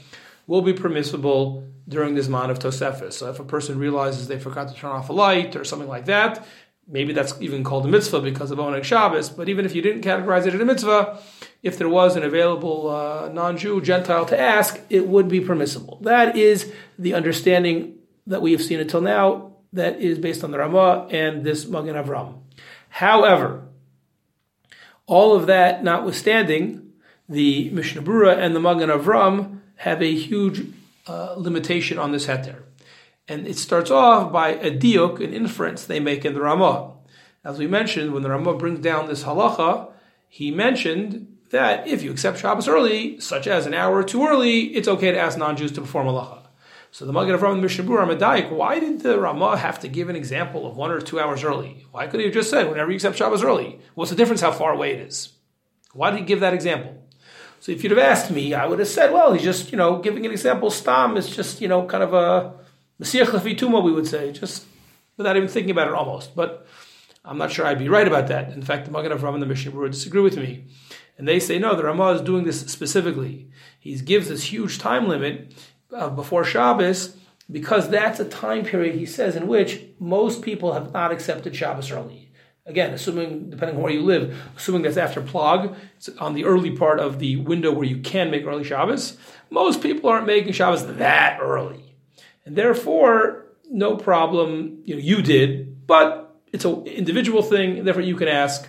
will 0.46 0.62
be 0.62 0.72
permissible 0.72 1.66
during 1.90 2.14
this 2.14 2.28
month 2.28 2.50
of 2.50 2.58
Tosefis. 2.58 3.14
So 3.14 3.28
if 3.28 3.40
a 3.40 3.44
person 3.44 3.78
realizes 3.78 4.28
they 4.28 4.38
forgot 4.38 4.68
to 4.68 4.74
turn 4.74 4.92
off 4.92 5.10
a 5.10 5.12
light 5.12 5.56
or 5.56 5.64
something 5.64 5.88
like 5.88 6.06
that, 6.06 6.46
maybe 6.88 7.12
that's 7.12 7.34
even 7.40 7.62
called 7.64 7.84
a 7.84 7.88
mitzvah 7.88 8.20
because 8.20 8.50
of 8.50 8.58
Oneg 8.58 8.84
Shabbos. 8.84 9.28
But 9.28 9.48
even 9.48 9.64
if 9.64 9.74
you 9.74 9.82
didn't 9.82 10.02
categorize 10.02 10.46
it 10.46 10.54
as 10.54 10.60
a 10.60 10.64
mitzvah, 10.64 11.18
if 11.62 11.76
there 11.76 11.88
was 11.88 12.16
an 12.16 12.22
available 12.22 12.88
uh, 12.88 13.28
non-Jew 13.28 13.80
Gentile 13.82 14.24
to 14.26 14.40
ask, 14.40 14.80
it 14.88 15.06
would 15.06 15.28
be 15.28 15.40
permissible. 15.40 15.98
That 16.02 16.36
is 16.36 16.72
the 16.98 17.14
understanding 17.14 17.98
that 18.26 18.40
we 18.40 18.52
have 18.52 18.62
seen 18.62 18.80
until 18.80 19.00
now. 19.00 19.56
That 19.72 20.00
is 20.00 20.18
based 20.18 20.42
on 20.42 20.50
the 20.52 20.58
Ramah 20.58 21.08
and 21.10 21.44
this 21.44 21.66
Magen 21.66 21.94
Avram. 21.94 22.40
However, 22.88 23.68
all 25.06 25.36
of 25.36 25.46
that 25.46 25.84
notwithstanding, 25.84 26.92
the 27.28 27.70
Mishnah 27.70 28.02
Brura 28.02 28.36
and 28.36 28.54
the 28.54 28.60
Magen 28.60 28.90
Avram 28.90 29.60
have 29.76 30.02
a 30.02 30.14
huge 30.14 30.66
uh, 31.10 31.34
limitation 31.36 31.98
on 31.98 32.12
this 32.12 32.26
heter. 32.26 32.62
And 33.26 33.46
it 33.46 33.58
starts 33.58 33.90
off 33.90 34.32
by 34.32 34.50
a 34.50 34.70
diuk, 34.70 35.18
an 35.18 35.34
inference 35.34 35.84
they 35.84 35.98
make 35.98 36.24
in 36.24 36.34
the 36.34 36.40
Ramah. 36.40 36.92
As 37.44 37.58
we 37.58 37.66
mentioned, 37.66 38.12
when 38.12 38.22
the 38.22 38.30
Ramah 38.30 38.54
brings 38.54 38.78
down 38.80 39.08
this 39.08 39.24
halacha, 39.24 39.90
he 40.28 40.50
mentioned 40.52 41.36
that 41.50 41.88
if 41.88 42.02
you 42.02 42.12
accept 42.12 42.38
Shabbos 42.38 42.68
early, 42.68 43.18
such 43.18 43.48
as 43.48 43.66
an 43.66 43.74
hour 43.74 43.96
or 43.96 44.04
two 44.04 44.24
early, 44.24 44.74
it's 44.76 44.86
okay 44.86 45.10
to 45.10 45.18
ask 45.18 45.36
non-Jews 45.36 45.72
to 45.72 45.80
perform 45.80 46.06
halacha. 46.06 46.46
So 46.92 47.04
the 47.04 47.12
Magen 47.12 47.36
Avram 47.36 47.54
and 47.54 47.62
Mishnah 47.62 47.84
Brura 47.84 48.06
Medayik, 48.06 48.50
why 48.50 48.78
did 48.78 49.00
the 49.00 49.18
Ramah 49.18 49.56
have 49.56 49.80
to 49.80 49.88
give 49.88 50.08
an 50.08 50.16
example 50.16 50.66
of 50.66 50.76
one 50.76 50.90
or 50.92 51.00
two 51.00 51.18
hours 51.18 51.42
early? 51.42 51.86
Why 51.90 52.06
could 52.06 52.20
he 52.20 52.26
have 52.26 52.34
just 52.34 52.50
said 52.50 52.68
whenever 52.68 52.90
you 52.90 52.96
accept 52.96 53.16
Shabbos 53.16 53.42
early? 53.42 53.80
What's 53.94 54.10
the 54.10 54.16
difference 54.16 54.42
how 54.42 54.52
far 54.52 54.72
away 54.72 54.92
it 54.92 55.00
is? 55.00 55.32
Why 55.92 56.10
did 56.10 56.20
he 56.20 56.24
give 56.24 56.40
that 56.40 56.54
example? 56.54 56.99
So 57.60 57.72
if 57.72 57.84
you'd 57.84 57.90
have 57.90 57.98
asked 57.98 58.30
me, 58.30 58.54
I 58.54 58.66
would 58.66 58.78
have 58.78 58.88
said, 58.88 59.12
well, 59.12 59.32
he's 59.34 59.42
just, 59.42 59.70
you 59.70 59.76
know, 59.76 59.98
giving 59.98 60.24
an 60.24 60.32
example. 60.32 60.70
Stam 60.70 61.16
is 61.16 61.28
just, 61.28 61.60
you 61.60 61.68
know, 61.68 61.86
kind 61.86 62.02
of 62.02 62.14
a 62.14 62.54
Messiah 62.98 63.26
Lefituma, 63.26 63.82
we 63.82 63.92
would 63.92 64.06
say, 64.06 64.32
just 64.32 64.64
without 65.18 65.36
even 65.36 65.48
thinking 65.48 65.70
about 65.70 65.88
it 65.88 65.94
almost. 65.94 66.34
But 66.34 66.66
I'm 67.22 67.36
not 67.36 67.52
sure 67.52 67.66
I'd 67.66 67.78
be 67.78 67.90
right 67.90 68.06
about 68.06 68.28
that. 68.28 68.52
In 68.52 68.62
fact, 68.62 68.86
the 68.86 68.90
Magen 68.90 69.12
Avram 69.12 69.34
and 69.34 69.42
the 69.42 69.46
Mishnah 69.46 69.72
Berurah 69.72 69.90
disagree 69.90 70.22
with 70.22 70.38
me. 70.38 70.64
And 71.18 71.28
they 71.28 71.38
say, 71.38 71.58
no, 71.58 71.76
the 71.76 71.84
Ramah 71.84 72.12
is 72.12 72.22
doing 72.22 72.44
this 72.44 72.60
specifically. 72.60 73.50
He 73.78 73.94
gives 73.98 74.30
this 74.30 74.44
huge 74.44 74.78
time 74.78 75.06
limit 75.06 75.52
uh, 75.94 76.08
before 76.08 76.44
Shabbos 76.44 77.14
because 77.50 77.90
that's 77.90 78.20
a 78.20 78.24
time 78.24 78.64
period, 78.64 78.94
he 78.94 79.04
says, 79.04 79.36
in 79.36 79.46
which 79.46 79.82
most 79.98 80.40
people 80.40 80.72
have 80.72 80.94
not 80.94 81.12
accepted 81.12 81.54
Shabbos 81.54 81.90
early. 81.90 82.29
Again, 82.66 82.92
assuming, 82.92 83.50
depending 83.50 83.76
on 83.76 83.82
where 83.82 83.92
you 83.92 84.02
live, 84.02 84.36
assuming 84.56 84.82
that's 84.82 84.96
after 84.96 85.20
Plag, 85.20 85.74
it's 85.96 86.08
on 86.18 86.34
the 86.34 86.44
early 86.44 86.70
part 86.70 87.00
of 87.00 87.18
the 87.18 87.36
window 87.36 87.72
where 87.72 87.86
you 87.86 87.98
can 87.98 88.30
make 88.30 88.44
early 88.44 88.64
Shabbos, 88.64 89.16
most 89.48 89.82
people 89.82 90.10
aren't 90.10 90.26
making 90.26 90.52
Shabbos 90.52 90.86
that 90.96 91.38
early. 91.40 91.96
And 92.44 92.56
therefore, 92.56 93.46
no 93.70 93.96
problem, 93.96 94.82
you 94.84 94.94
know, 94.94 95.00
you 95.00 95.22
did, 95.22 95.86
but 95.86 96.36
it's 96.52 96.64
an 96.64 96.86
individual 96.86 97.42
thing, 97.42 97.84
therefore 97.84 98.02
you 98.02 98.16
can 98.16 98.28
ask 98.28 98.68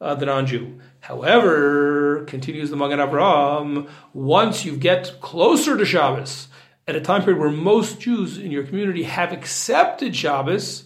uh, 0.00 0.14
the 0.14 0.26
non-Jew. 0.26 0.80
However, 1.00 2.24
continues 2.26 2.70
the 2.70 2.76
Magen 2.76 3.00
Avraham, 3.00 3.88
once 4.12 4.64
you 4.64 4.76
get 4.76 5.20
closer 5.20 5.76
to 5.76 5.84
Shabbos, 5.84 6.48
at 6.86 6.96
a 6.96 7.00
time 7.00 7.22
period 7.22 7.40
where 7.40 7.50
most 7.50 8.00
Jews 8.00 8.38
in 8.38 8.50
your 8.50 8.64
community 8.64 9.04
have 9.04 9.32
accepted 9.32 10.14
Shabbos, 10.14 10.84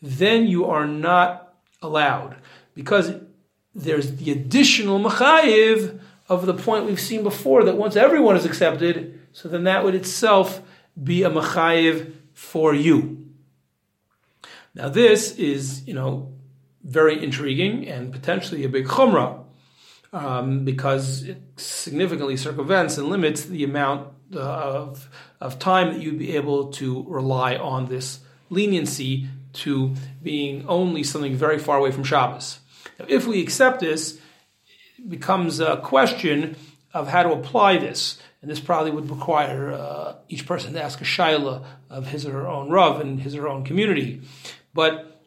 then 0.00 0.46
you 0.46 0.66
are 0.66 0.86
not 0.86 1.47
allowed 1.82 2.36
because 2.74 3.12
there's 3.74 4.16
the 4.16 4.30
additional 4.30 4.98
machayiv 4.98 6.00
of 6.28 6.46
the 6.46 6.54
point 6.54 6.86
we've 6.86 7.00
seen 7.00 7.22
before 7.22 7.64
that 7.64 7.76
once 7.76 7.96
everyone 7.96 8.36
is 8.36 8.44
accepted, 8.44 9.20
so 9.32 9.48
then 9.48 9.64
that 9.64 9.84
would 9.84 9.94
itself 9.94 10.60
be 11.02 11.22
a 11.22 11.30
machayiv 11.30 12.12
for 12.32 12.74
you. 12.74 13.26
Now 14.74 14.88
this 14.88 15.36
is, 15.36 15.86
you 15.86 15.94
know, 15.94 16.32
very 16.82 17.22
intriguing 17.22 17.86
and 17.88 18.12
potentially 18.12 18.64
a 18.64 18.68
big 18.68 18.86
chumrah 18.86 19.44
um, 20.12 20.64
because 20.64 21.22
it 21.24 21.42
significantly 21.56 22.36
circumvents 22.36 22.96
and 22.98 23.08
limits 23.08 23.44
the 23.44 23.64
amount 23.64 24.08
uh, 24.34 24.40
of, 24.40 25.08
of 25.40 25.58
time 25.58 25.92
that 25.92 26.00
you'd 26.00 26.18
be 26.18 26.36
able 26.36 26.70
to 26.72 27.04
rely 27.08 27.56
on 27.56 27.86
this 27.86 28.20
leniency 28.50 29.28
to 29.54 29.94
being 30.22 30.66
only 30.66 31.02
something 31.02 31.34
very 31.34 31.58
far 31.58 31.78
away 31.78 31.90
from 31.90 32.04
Shabbos. 32.04 32.60
Now, 32.98 33.06
if 33.08 33.26
we 33.26 33.40
accept 33.42 33.80
this, 33.80 34.18
it 34.98 35.08
becomes 35.08 35.60
a 35.60 35.76
question 35.78 36.56
of 36.94 37.08
how 37.08 37.22
to 37.22 37.32
apply 37.32 37.78
this. 37.78 38.18
And 38.40 38.50
this 38.50 38.60
probably 38.60 38.92
would 38.92 39.10
require 39.10 39.72
uh, 39.72 40.14
each 40.28 40.46
person 40.46 40.72
to 40.72 40.82
ask 40.82 41.00
a 41.00 41.04
shaila 41.04 41.64
of 41.90 42.06
his 42.08 42.24
or 42.24 42.32
her 42.32 42.48
own 42.48 42.70
rav 42.70 43.00
and 43.00 43.20
his 43.20 43.34
or 43.34 43.42
her 43.42 43.48
own 43.48 43.64
community. 43.64 44.22
But 44.74 45.22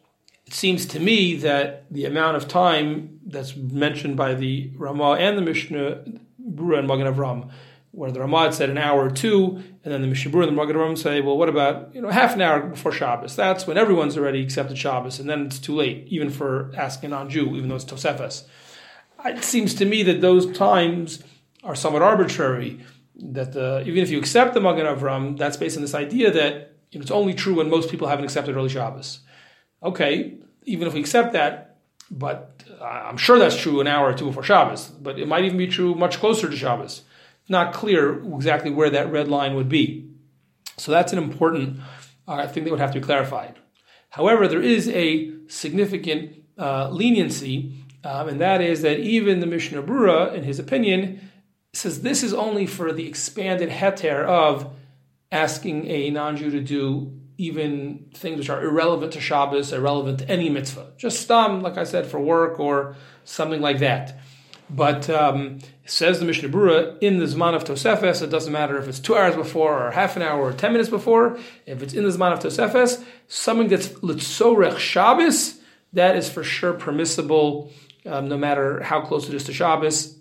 it 0.46 0.54
seems 0.54 0.86
to 0.86 1.00
me 1.00 1.36
that 1.36 1.84
the 1.90 2.06
amount 2.06 2.36
of 2.36 2.48
time 2.48 3.20
that's 3.26 3.54
mentioned 3.56 4.16
by 4.16 4.34
the 4.34 4.70
Ramah 4.76 5.12
and 5.12 5.36
the 5.36 5.42
Mishnah, 5.42 6.04
Berurah 6.40 6.78
and 6.78 6.88
Magen 6.88 7.06
Avram, 7.06 7.50
where 7.92 8.10
the 8.10 8.20
Ramah 8.20 8.52
said 8.52 8.70
an 8.70 8.78
hour 8.78 9.04
or 9.04 9.10
two, 9.10 9.62
and 9.84 9.92
then 9.92 10.00
the 10.00 10.08
Mishnah 10.08 10.32
Berurah 10.32 10.48
and 10.48 10.56
the 10.56 10.60
Magen 10.60 10.76
Avram 10.76 10.98
say, 10.98 11.20
well, 11.20 11.36
what 11.36 11.48
about 11.48 11.94
you 11.94 12.00
know 12.00 12.08
half 12.08 12.34
an 12.34 12.40
hour 12.40 12.60
before 12.66 12.90
Shabbos? 12.90 13.36
That's 13.36 13.66
when 13.66 13.76
everyone's 13.76 14.16
already 14.16 14.42
accepted 14.42 14.78
Shabbos, 14.78 15.20
and 15.20 15.28
then 15.28 15.46
it's 15.46 15.58
too 15.58 15.74
late, 15.74 16.06
even 16.08 16.30
for 16.30 16.72
asking 16.76 17.08
a 17.08 17.10
non-Jew, 17.10 17.54
even 17.54 17.68
though 17.68 17.76
it's 17.76 17.84
Tosefes. 17.84 18.44
It 19.24 19.44
seems 19.44 19.74
to 19.74 19.84
me 19.84 20.02
that 20.04 20.20
those 20.20 20.50
times 20.56 21.22
are 21.62 21.76
somewhat 21.76 22.02
arbitrary. 22.02 22.80
That 23.14 23.52
the, 23.52 23.84
even 23.86 24.02
if 24.02 24.10
you 24.10 24.18
accept 24.18 24.54
the 24.54 24.60
Magen 24.60 24.86
Avram, 24.86 25.36
that's 25.36 25.56
based 25.56 25.76
on 25.76 25.82
this 25.82 25.94
idea 25.94 26.30
that 26.32 26.72
you 26.90 26.98
know, 26.98 27.02
it's 27.02 27.10
only 27.10 27.34
true 27.34 27.54
when 27.54 27.68
most 27.68 27.90
people 27.90 28.08
haven't 28.08 28.24
accepted 28.24 28.56
early 28.56 28.70
Shabbos. 28.70 29.20
Okay, 29.82 30.38
even 30.64 30.88
if 30.88 30.94
we 30.94 31.00
accept 31.00 31.34
that, 31.34 31.76
but 32.10 32.64
uh, 32.80 32.84
I'm 32.84 33.16
sure 33.18 33.38
that's 33.38 33.56
true 33.56 33.80
an 33.80 33.86
hour 33.86 34.08
or 34.08 34.14
two 34.14 34.26
before 34.26 34.42
Shabbos, 34.42 34.88
but 34.88 35.18
it 35.18 35.28
might 35.28 35.44
even 35.44 35.58
be 35.58 35.66
true 35.66 35.94
much 35.94 36.18
closer 36.18 36.48
to 36.48 36.56
Shabbos. 36.56 37.02
Not 37.52 37.74
clear 37.74 38.18
exactly 38.34 38.70
where 38.70 38.88
that 38.90 39.12
red 39.12 39.28
line 39.28 39.54
would 39.54 39.68
be. 39.68 39.84
So 40.78 40.90
that's 40.90 41.12
an 41.12 41.18
important 41.18 41.80
uh, 42.26 42.48
thing 42.48 42.64
that 42.64 42.70
would 42.70 42.80
have 42.80 42.92
to 42.92 43.00
be 43.00 43.04
clarified. 43.04 43.58
However, 44.08 44.48
there 44.48 44.62
is 44.62 44.88
a 44.88 45.30
significant 45.48 46.22
uh, 46.58 46.88
leniency, 46.88 47.74
um, 48.04 48.28
and 48.30 48.40
that 48.40 48.60
is 48.62 48.80
that 48.82 49.00
even 49.00 49.40
the 49.40 49.46
Mishnah 49.46 49.82
Berurah, 49.82 50.34
in 50.34 50.44
his 50.44 50.58
opinion, 50.58 51.20
says 51.74 52.00
this 52.00 52.22
is 52.22 52.32
only 52.32 52.66
for 52.66 52.90
the 52.90 53.06
expanded 53.06 53.68
heter 53.68 54.24
of 54.24 54.74
asking 55.30 55.86
a 55.88 56.10
non-Jew 56.10 56.50
to 56.50 56.60
do 56.62 57.20
even 57.36 58.06
things 58.14 58.38
which 58.38 58.50
are 58.50 58.62
irrelevant 58.62 59.12
to 59.12 59.20
Shabbos, 59.20 59.72
irrelevant 59.72 60.20
to 60.20 60.28
any 60.30 60.48
mitzvah. 60.48 60.92
Just 60.96 61.30
um, 61.30 61.60
like 61.60 61.76
I 61.76 61.84
said, 61.84 62.06
for 62.06 62.20
work 62.20 62.60
or 62.60 62.96
something 63.24 63.60
like 63.60 63.80
that. 63.80 64.18
But 64.74 65.10
um, 65.10 65.58
says 65.84 66.18
the 66.18 66.24
Mishnah 66.24 66.48
Berurah, 66.48 66.96
in 67.02 67.18
the 67.18 67.26
Zman 67.26 67.54
of 67.54 67.64
Tosefes, 67.64 68.22
it 68.22 68.30
doesn't 68.30 68.52
matter 68.52 68.78
if 68.78 68.88
it's 68.88 69.00
two 69.00 69.14
hours 69.14 69.36
before 69.36 69.86
or 69.86 69.90
half 69.90 70.16
an 70.16 70.22
hour 70.22 70.40
or 70.40 70.52
ten 70.54 70.72
minutes 70.72 70.88
before. 70.88 71.38
If 71.66 71.82
it's 71.82 71.92
in 71.92 72.04
the 72.04 72.10
Zman 72.10 72.32
of 72.32 72.38
Tosefes, 72.38 73.04
something 73.28 73.68
that's 73.68 73.88
Litzorech 73.88 74.78
Shabbos, 74.78 75.60
that 75.92 76.16
is 76.16 76.30
for 76.30 76.42
sure 76.42 76.72
permissible, 76.72 77.70
um, 78.06 78.28
no 78.28 78.38
matter 78.38 78.82
how 78.82 79.02
close 79.02 79.28
it 79.28 79.34
is 79.34 79.44
to 79.44 79.52
Shabbos. 79.52 80.16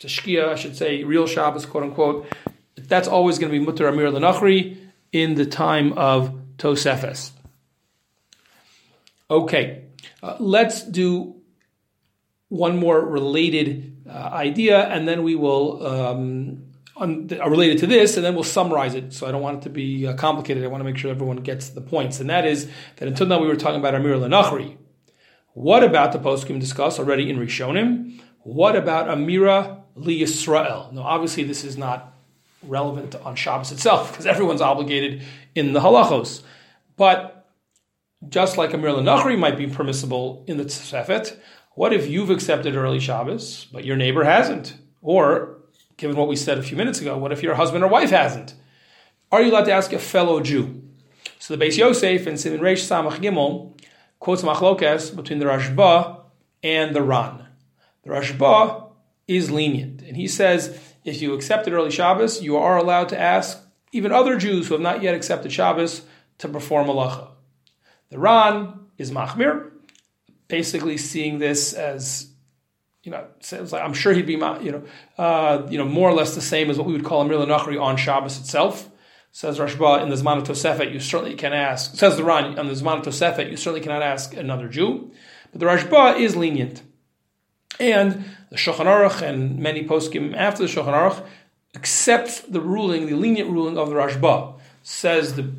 To 0.00 0.06
Shkia, 0.08 0.48
I 0.48 0.54
should 0.56 0.76
say, 0.76 1.04
real 1.04 1.26
Shabbos, 1.26 1.64
quote 1.64 1.84
unquote. 1.84 2.26
That's 2.74 3.06
always 3.06 3.38
going 3.38 3.52
to 3.52 3.58
be 3.58 3.64
Mutter 3.64 3.86
Amir 3.86 4.10
Lenachri 4.10 4.76
in 5.12 5.34
the 5.36 5.46
time 5.46 5.92
of 5.92 6.36
Tosefes. 6.58 7.30
Okay, 9.30 9.84
uh, 10.22 10.36
let's 10.40 10.82
do 10.82 11.37
one 12.48 12.76
more 12.76 13.00
related 13.00 14.04
uh, 14.08 14.12
idea, 14.32 14.86
and 14.88 15.06
then 15.06 15.22
we 15.22 15.34
will 15.34 15.86
um, 15.86 16.64
un- 16.96 17.28
uh, 17.30 17.48
related 17.48 17.78
to 17.78 17.86
this, 17.86 18.16
and 18.16 18.24
then 18.24 18.34
we'll 18.34 18.44
summarize 18.44 18.94
it. 18.94 19.12
So 19.12 19.26
I 19.26 19.32
don't 19.32 19.42
want 19.42 19.58
it 19.58 19.62
to 19.64 19.70
be 19.70 20.06
uh, 20.06 20.14
complicated. 20.14 20.64
I 20.64 20.68
want 20.68 20.80
to 20.80 20.84
make 20.84 20.96
sure 20.96 21.10
everyone 21.10 21.38
gets 21.38 21.68
the 21.70 21.80
points, 21.80 22.20
and 22.20 22.30
that 22.30 22.46
is 22.46 22.70
that 22.96 23.08
until 23.08 23.26
now 23.26 23.40
we 23.40 23.48
were 23.48 23.56
talking 23.56 23.80
about 23.80 23.94
Amir 23.94 24.14
Lenachri. 24.16 24.76
What 25.52 25.82
about 25.82 26.12
the 26.12 26.18
poskim 26.18 26.60
discussed 26.60 26.98
already 26.98 27.28
in 27.28 27.36
Rishonim? 27.36 28.20
What 28.42 28.76
about 28.76 29.08
Amira 29.08 29.82
Li 29.96 30.22
Yisrael? 30.22 30.92
Now, 30.92 31.02
obviously, 31.02 31.42
this 31.42 31.64
is 31.64 31.76
not 31.76 32.14
relevant 32.62 33.14
on 33.16 33.34
Shabbos 33.34 33.72
itself 33.72 34.12
because 34.12 34.26
everyone's 34.26 34.60
obligated 34.60 35.22
in 35.54 35.72
the 35.72 35.80
halachos. 35.80 36.42
But 36.96 37.48
just 38.28 38.56
like 38.56 38.72
a 38.72 38.78
Mir 38.78 38.90
Nachri 38.90 39.38
might 39.38 39.56
be 39.56 39.66
permissible 39.66 40.44
in 40.46 40.56
the 40.56 40.64
Tzefet, 40.64 41.36
what 41.78 41.92
if 41.92 42.08
you've 42.08 42.30
accepted 42.30 42.74
early 42.74 42.98
Shabbos, 42.98 43.68
but 43.72 43.84
your 43.84 43.96
neighbor 43.96 44.24
hasn't? 44.24 44.74
Or, 45.00 45.58
given 45.96 46.16
what 46.16 46.26
we 46.26 46.34
said 46.34 46.58
a 46.58 46.62
few 46.64 46.76
minutes 46.76 47.00
ago, 47.00 47.16
what 47.16 47.30
if 47.30 47.40
your 47.40 47.54
husband 47.54 47.84
or 47.84 47.88
wife 47.88 48.10
hasn't? 48.10 48.54
Are 49.30 49.40
you 49.40 49.52
allowed 49.52 49.66
to 49.66 49.72
ask 49.72 49.92
a 49.92 50.00
fellow 50.00 50.40
Jew? 50.40 50.82
So 51.38 51.54
the 51.54 51.64
Beis 51.64 51.78
Yosef 51.78 52.26
in 52.26 52.36
Simin 52.36 52.58
Reish 52.58 52.82
Samach 52.82 53.18
Gimel 53.20 53.78
quotes 54.18 54.42
Machlokes 54.42 55.14
between 55.14 55.38
the 55.38 55.44
Rashba 55.44 56.22
and 56.64 56.96
the 56.96 57.02
Ran. 57.02 57.46
The 58.02 58.10
Rashba 58.10 58.90
is 59.28 59.52
lenient, 59.52 60.02
and 60.02 60.16
he 60.16 60.26
says 60.26 60.76
if 61.04 61.22
you 61.22 61.32
accepted 61.32 61.72
early 61.72 61.92
Shabbos, 61.92 62.42
you 62.42 62.56
are 62.56 62.76
allowed 62.76 63.08
to 63.10 63.20
ask 63.20 63.56
even 63.92 64.10
other 64.10 64.36
Jews 64.36 64.66
who 64.66 64.74
have 64.74 64.82
not 64.82 65.00
yet 65.00 65.14
accepted 65.14 65.52
Shabbos 65.52 66.02
to 66.38 66.48
perform 66.48 66.88
malacha. 66.88 67.28
The 68.10 68.18
Ran 68.18 68.80
is 68.98 69.12
machmir, 69.12 69.70
basically 70.48 70.96
seeing 70.96 71.38
this 71.38 71.72
as 71.72 72.28
you 73.08 73.12
know, 73.12 73.24
sounds 73.40 73.72
like 73.72 73.82
I'm 73.82 73.94
sure 73.94 74.12
he'd 74.12 74.26
be, 74.26 74.34
you 74.34 74.38
know, 74.38 74.82
uh, 75.16 75.66
you 75.70 75.78
know, 75.78 75.86
more 75.86 76.10
or 76.10 76.12
less 76.12 76.34
the 76.34 76.42
same 76.42 76.68
as 76.68 76.76
what 76.76 76.86
we 76.86 76.92
would 76.92 77.04
call 77.04 77.22
a 77.22 77.24
Mir 77.24 77.38
Nachri 77.38 77.80
on 77.80 77.96
Shabbos 77.96 78.38
itself. 78.38 78.90
Says 79.32 79.58
Rashba 79.58 80.02
in 80.02 80.08
the 80.08 80.16
Zman 80.16 80.44
Tosefet, 80.44 80.92
you 80.92 81.00
certainly 81.00 81.34
can 81.34 81.52
ask. 81.52 81.94
Says 81.94 82.16
the 82.16 82.24
Ran 82.24 82.58
on 82.58 82.66
the 82.66 82.74
Zman 82.74 83.02
Tosefet, 83.02 83.50
you 83.50 83.56
certainly 83.56 83.80
cannot 83.80 84.02
ask 84.02 84.34
another 84.34 84.68
Jew, 84.68 85.10
but 85.52 85.60
the 85.60 85.66
Rashba 85.66 86.18
is 86.18 86.34
lenient, 86.36 86.82
and 87.78 88.24
the 88.50 88.56
Shulchan 88.56 88.86
Aruch 88.86 89.22
and 89.22 89.58
many 89.58 89.86
poskim 89.86 90.36
after 90.36 90.66
the 90.66 90.68
Shulchan 90.68 90.92
Aruch 90.92 91.24
accepts 91.74 92.40
the 92.40 92.60
ruling, 92.60 93.06
the 93.06 93.14
lenient 93.14 93.50
ruling 93.50 93.78
of 93.78 93.90
the 93.90 93.94
Rashba. 93.94 94.58
Says 94.82 95.34
the 95.34 95.50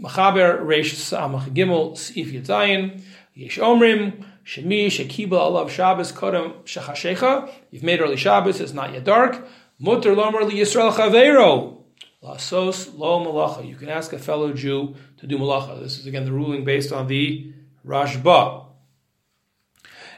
Machaber 0.00 0.60
Reish 0.60 0.94
Samach 0.94 1.50
Gimel 1.50 1.96
Sif 1.96 2.28
Yitzayin 2.28 3.02
Yesh 3.34 3.58
Omrim 3.58 4.24
Shemi 4.44 4.86
Shekibel 4.86 5.30
Alav 5.30 5.70
Shabbos 5.70 6.12
Kodem 6.12 6.52
Shechashecha. 6.64 7.50
You've 7.70 7.82
made 7.82 8.00
early 8.00 8.16
Shabbos; 8.16 8.60
it's 8.60 8.74
not 8.74 8.92
yet 8.92 9.04
dark. 9.04 9.46
Mutter 9.78 10.14
Lomer 10.14 10.50
Yisrael 10.50 10.92
Chaveiro. 10.92 11.78
Lasos 12.22 12.96
Lo 12.98 13.24
Malacha. 13.24 13.66
You 13.66 13.76
can 13.76 13.88
ask 13.88 14.12
a 14.12 14.18
fellow 14.18 14.52
Jew 14.52 14.94
to 15.18 15.26
do 15.26 15.38
malacha. 15.38 15.80
This 15.80 15.98
is 15.98 16.06
again 16.06 16.26
the 16.26 16.32
ruling 16.32 16.64
based 16.64 16.92
on 16.92 17.06
the 17.06 17.52
Rashba. 17.86 18.66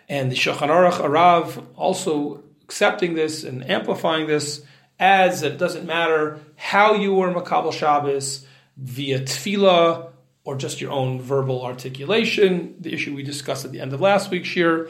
And 0.08 0.30
the 0.30 0.36
Shulchan 0.36 0.68
Aruch 0.68 1.00
HaRav 1.00 1.64
also 1.76 2.42
accepting 2.62 3.14
this 3.14 3.44
and 3.44 3.68
amplifying 3.68 4.26
this 4.26 4.64
adds 4.98 5.40
that 5.40 5.52
it 5.52 5.58
doesn't 5.58 5.86
matter 5.86 6.40
how 6.56 6.94
you 6.94 7.14
were 7.14 7.32
Makabal 7.32 7.72
Shabbos 7.72 8.44
via 8.76 9.20
tefillah 9.20 10.10
or 10.46 10.56
just 10.56 10.80
your 10.80 10.92
own 10.92 11.20
verbal 11.20 11.62
articulation, 11.62 12.76
the 12.80 12.94
issue 12.94 13.14
we 13.14 13.22
discussed 13.24 13.64
at 13.64 13.72
the 13.72 13.80
end 13.80 13.92
of 13.92 14.00
last 14.00 14.30
week's 14.30 14.54
year. 14.54 14.88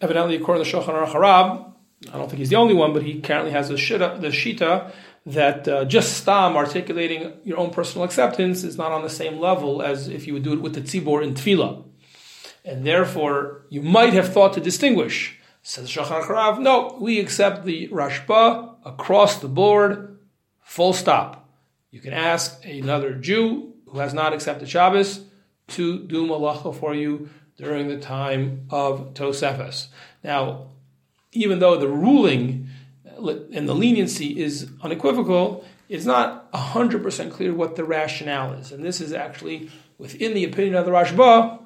Evidently, 0.00 0.34
according 0.34 0.64
to 0.64 0.70
Shulchan 0.70 0.88
Aruch 0.88 1.12
Harab, 1.12 1.72
I 2.12 2.18
don't 2.18 2.28
think 2.28 2.40
he's 2.40 2.50
the 2.50 2.56
only 2.56 2.74
one, 2.74 2.92
but 2.92 3.04
he 3.04 3.20
currently 3.20 3.52
has 3.52 3.68
the 3.68 3.76
shita, 3.76 4.20
the 4.20 4.28
shita 4.28 4.90
that 5.26 5.68
uh, 5.68 5.84
just 5.84 6.18
stam 6.18 6.56
articulating 6.56 7.34
your 7.44 7.58
own 7.58 7.70
personal 7.70 8.04
acceptance 8.04 8.64
is 8.64 8.76
not 8.76 8.90
on 8.90 9.02
the 9.02 9.08
same 9.08 9.38
level 9.38 9.80
as 9.80 10.08
if 10.08 10.26
you 10.26 10.32
would 10.32 10.42
do 10.42 10.54
it 10.54 10.60
with 10.60 10.74
the 10.74 10.80
tzibor 10.80 11.22
in 11.22 11.34
tefillah. 11.34 11.84
And 12.64 12.84
therefore, 12.84 13.66
you 13.68 13.82
might 13.82 14.12
have 14.12 14.32
thought 14.32 14.54
to 14.54 14.60
distinguish. 14.60 15.38
Says 15.62 15.88
Shulchan 15.88 16.22
Aruch 16.22 16.58
no, 16.58 16.98
we 17.00 17.20
accept 17.20 17.64
the 17.64 17.88
Rashba 17.88 18.74
across 18.84 19.38
the 19.38 19.48
board, 19.48 20.18
full 20.62 20.92
stop. 20.92 21.48
You 21.92 22.00
can 22.00 22.12
ask 22.12 22.64
another 22.64 23.14
Jew 23.14 23.69
who 23.90 23.98
has 23.98 24.14
not 24.14 24.32
accepted 24.32 24.68
Shabbos 24.68 25.24
to 25.68 26.00
do 26.04 26.26
malacha 26.26 26.74
for 26.74 26.94
you 26.94 27.28
during 27.56 27.88
the 27.88 27.98
time 27.98 28.66
of 28.70 29.14
Tosefes. 29.14 29.88
Now, 30.24 30.68
even 31.32 31.58
though 31.58 31.76
the 31.76 31.88
ruling 31.88 32.68
uh, 33.06 33.34
and 33.52 33.68
the 33.68 33.74
leniency 33.74 34.40
is 34.40 34.70
unequivocal, 34.82 35.64
it's 35.88 36.04
not 36.04 36.50
100% 36.52 37.30
clear 37.30 37.52
what 37.52 37.76
the 37.76 37.84
rationale 37.84 38.52
is. 38.54 38.72
And 38.72 38.84
this 38.84 39.00
is 39.00 39.12
actually 39.12 39.70
within 39.98 40.34
the 40.34 40.44
opinion 40.44 40.76
of 40.76 40.86
the 40.86 40.92
Rashba, 40.92 41.60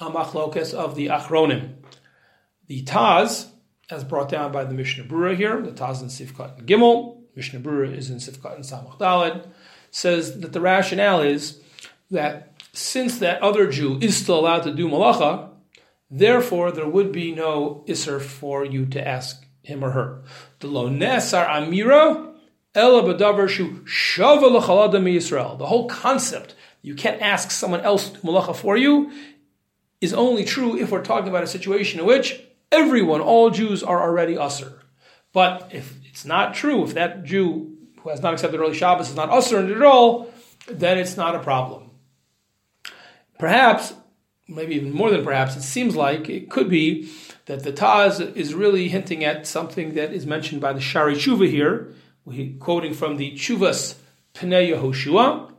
a 0.00 0.10
machlokas 0.10 0.74
of 0.74 0.96
the 0.96 1.06
Achronim. 1.06 1.74
The 2.66 2.82
Taz, 2.82 3.48
as 3.90 4.02
brought 4.02 4.30
down 4.30 4.50
by 4.50 4.64
the 4.64 4.74
Mishnah 4.74 5.04
Brura 5.04 5.36
here, 5.36 5.60
the 5.60 5.70
Taz 5.70 6.00
in 6.00 6.08
Sifkat 6.08 6.58
and 6.58 6.66
Gimel, 6.66 7.20
Mishnah 7.36 7.60
Brura 7.60 7.94
is 7.94 8.10
in 8.10 8.16
Sifkat 8.16 8.56
and 8.56 8.64
Samach 8.64 8.98
Daled, 8.98 9.46
says 9.94 10.40
that 10.40 10.52
the 10.52 10.60
rationale 10.60 11.20
is 11.20 11.60
that 12.10 12.52
since 12.72 13.18
that 13.18 13.40
other 13.40 13.70
Jew 13.70 13.98
is 14.00 14.16
still 14.16 14.40
allowed 14.40 14.64
to 14.64 14.74
do 14.74 14.88
malacha, 14.88 15.50
therefore 16.10 16.72
there 16.72 16.88
would 16.88 17.12
be 17.12 17.32
no 17.32 17.84
isser 17.86 18.20
for 18.20 18.64
you 18.64 18.86
to 18.86 19.06
ask 19.06 19.46
him 19.62 19.84
or 19.84 19.92
her. 19.92 20.22
The 20.58 20.66
lo 20.66 20.88
nesar 20.88 21.46
amira 21.46 22.34
Yisrael. 25.14 25.58
The 25.58 25.66
whole 25.66 25.86
concept 25.88 26.56
you 26.82 26.96
can't 26.96 27.22
ask 27.22 27.52
someone 27.52 27.82
else 27.82 28.10
to 28.10 28.18
malacha 28.18 28.56
for 28.56 28.76
you 28.76 29.12
is 30.00 30.12
only 30.12 30.44
true 30.44 30.76
if 30.76 30.90
we're 30.90 31.04
talking 31.04 31.28
about 31.28 31.44
a 31.44 31.46
situation 31.46 32.00
in 32.00 32.06
which 32.06 32.42
everyone, 32.72 33.20
all 33.20 33.50
Jews, 33.50 33.84
are 33.84 34.02
already 34.02 34.36
usher. 34.36 34.80
But 35.32 35.70
if 35.72 35.96
it's 36.04 36.24
not 36.24 36.54
true, 36.54 36.82
if 36.82 36.94
that 36.94 37.22
Jew 37.22 37.73
who 38.04 38.10
has 38.10 38.20
not 38.20 38.34
accepted 38.34 38.60
early 38.60 38.74
Shabbos 38.74 39.08
is 39.08 39.16
not 39.16 39.30
usher 39.30 39.58
at 39.58 39.82
all, 39.82 40.32
then 40.68 40.98
it's 40.98 41.16
not 41.16 41.34
a 41.34 41.40
problem. 41.40 41.90
Perhaps, 43.38 43.94
maybe 44.46 44.74
even 44.76 44.92
more 44.92 45.10
than 45.10 45.24
perhaps, 45.24 45.56
it 45.56 45.62
seems 45.62 45.96
like 45.96 46.28
it 46.28 46.50
could 46.50 46.68
be 46.68 47.10
that 47.46 47.64
the 47.64 47.72
Taz 47.72 48.36
is 48.36 48.54
really 48.54 48.88
hinting 48.88 49.24
at 49.24 49.46
something 49.46 49.94
that 49.94 50.12
is 50.12 50.26
mentioned 50.26 50.60
by 50.60 50.74
the 50.74 50.80
Shari 50.80 51.14
Tshuva 51.14 51.48
here, 51.48 51.92
quoting 52.60 52.94
from 52.94 53.16
the 53.16 53.32
Chuvas 53.32 53.96
Pnei 54.34 54.74
Yehoshua, 54.74 55.50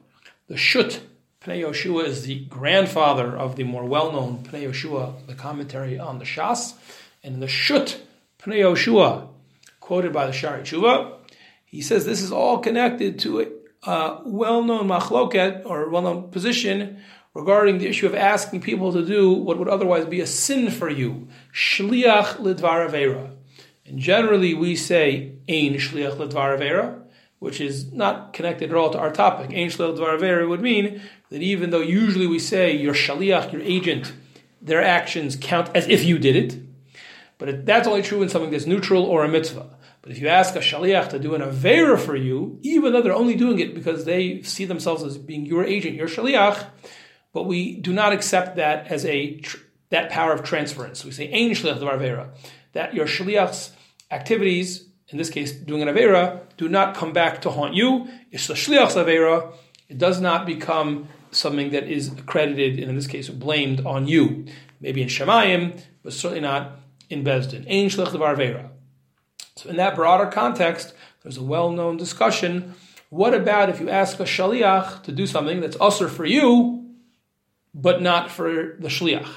the 0.47 0.57
Shut 0.57 1.01
Pnei 1.41 1.61
Yoshua 1.61 2.05
is 2.05 2.23
the 2.23 2.39
grandfather 2.45 3.35
of 3.37 3.55
the 3.55 3.63
more 3.63 3.85
well-known 3.85 4.43
Pnei 4.43 4.67
Yoshua, 4.67 5.25
the 5.27 5.35
commentary 5.35 5.97
on 5.97 6.19
the 6.19 6.25
Shas, 6.25 6.73
and 7.23 7.41
the 7.41 7.47
Shut 7.47 8.01
Pnei 8.39 8.59
Yoshua, 8.59 9.27
quoted 9.79 10.13
by 10.13 10.25
the 10.25 10.33
Shari 10.33 10.63
Tshuva, 10.63 11.13
he 11.65 11.81
says 11.81 12.05
this 12.05 12.21
is 12.21 12.31
all 12.31 12.59
connected 12.59 13.19
to 13.19 13.41
a 13.83 14.21
well-known 14.25 14.87
machloket 14.87 15.65
or 15.65 15.89
well-known 15.89 16.29
position 16.31 16.99
regarding 17.33 17.77
the 17.77 17.87
issue 17.87 18.07
of 18.07 18.15
asking 18.15 18.61
people 18.61 18.93
to 18.93 19.05
do 19.05 19.33
what 19.33 19.59
would 19.59 19.67
otherwise 19.67 20.05
be 20.05 20.21
a 20.21 20.27
sin 20.27 20.71
for 20.71 20.89
you, 20.89 21.27
shliach 21.53 22.37
lidvar 22.37 22.89
avera. 22.89 23.31
And 23.85 23.99
generally 23.99 24.53
we 24.53 24.75
say 24.75 25.33
ein 25.47 25.73
shliach 25.73 26.15
lidvar 26.15 26.57
avera, 26.57 27.01
which 27.39 27.59
is 27.59 27.91
not 27.91 28.33
connected 28.33 28.71
at 28.71 28.75
all 28.75 28.89
to 28.91 28.97
our 28.97 29.11
topic. 29.11 29.51
Ein 29.51 29.69
shliach 29.69 29.97
lidvar 29.97 30.17
avera 30.17 30.47
would 30.47 30.61
mean 30.61 31.01
that 31.29 31.41
even 31.41 31.71
though 31.71 31.81
usually 31.81 32.25
we 32.25 32.39
say 32.39 32.75
your 32.75 32.93
shaliach, 32.93 33.51
your 33.51 33.61
agent, 33.61 34.13
their 34.61 34.81
actions 34.81 35.37
count 35.39 35.69
as 35.75 35.87
if 35.87 36.03
you 36.03 36.17
did 36.17 36.35
it, 36.35 36.57
but 37.37 37.65
that's 37.65 37.87
only 37.87 38.01
true 38.01 38.21
in 38.21 38.29
something 38.29 38.49
that's 38.49 38.65
neutral 38.65 39.03
or 39.03 39.25
a 39.25 39.27
mitzvah. 39.27 39.74
But 40.05 40.11
if 40.11 40.21
you 40.21 40.27
ask 40.27 40.55
a 40.55 40.59
shaliach 40.59 41.09
to 41.09 41.19
do 41.19 41.33
an 41.33 41.41
avera 41.41 41.99
for 41.99 42.15
you, 42.15 42.59
even 42.61 42.93
though 42.93 43.01
they're 43.01 43.11
only 43.11 43.35
doing 43.35 43.57
it 43.57 43.73
because 43.73 44.05
they 44.05 44.43
see 44.43 44.65
themselves 44.65 45.01
as 45.01 45.17
being 45.17 45.47
your 45.47 45.63
agent, 45.63 45.95
your 45.95 46.07
shaliach, 46.07 46.63
but 47.33 47.47
we 47.47 47.77
do 47.77 47.91
not 47.91 48.13
accept 48.13 48.57
that 48.57 48.85
as 48.85 49.03
a 49.07 49.41
that 49.89 50.11
power 50.11 50.31
of 50.31 50.43
transference. 50.43 51.03
We 51.03 51.09
say 51.09 51.33
ein 51.33 51.55
shaliach 51.55 51.79
avera, 51.79 52.29
that 52.73 52.93
your 52.93 53.07
shaliach's 53.07 53.71
activities, 54.11 54.87
in 55.07 55.17
this 55.17 55.31
case 55.31 55.51
doing 55.53 55.81
an 55.81 55.87
avera, 55.87 56.41
do 56.55 56.69
not 56.69 56.95
come 56.95 57.11
back 57.11 57.41
to 57.41 57.49
haunt 57.49 57.73
you. 57.73 58.07
It's 58.29 58.45
the 58.45 58.53
shaliach's 58.53 58.93
avera. 58.93 59.55
It 59.89 59.97
does 59.97 60.21
not 60.21 60.45
become 60.45 61.07
something 61.31 61.71
that 61.71 61.85
is 61.85 62.09
accredited, 62.09 62.77
and 62.77 62.91
in 62.91 62.95
this 62.95 63.07
case, 63.07 63.27
blamed 63.29 63.83
on 63.87 64.07
you. 64.07 64.45
Maybe 64.79 65.01
in 65.01 65.07
Shemayim, 65.07 65.81
but 66.03 66.13
certainly 66.13 66.41
not 66.41 66.79
in 67.09 67.23
Bezdin. 67.23 67.65
Ein 67.67 67.89
Shlech 67.89 68.11
Devar 68.11 68.35
So 69.57 69.69
in 69.69 69.77
that 69.77 69.95
broader 69.95 70.25
context, 70.25 70.93
there's 71.23 71.37
a 71.37 71.43
well-known 71.43 71.97
discussion. 71.97 72.75
What 73.09 73.33
about 73.33 73.69
if 73.69 73.79
you 73.79 73.89
ask 73.89 74.19
a 74.19 74.23
shaliach 74.23 75.03
to 75.03 75.11
do 75.11 75.25
something 75.25 75.61
that's 75.61 75.77
usher 75.79 76.09
for 76.09 76.25
you, 76.25 76.93
but 77.73 78.01
not 78.01 78.29
for 78.29 78.75
the 78.79 78.89
shliach? 78.89 79.29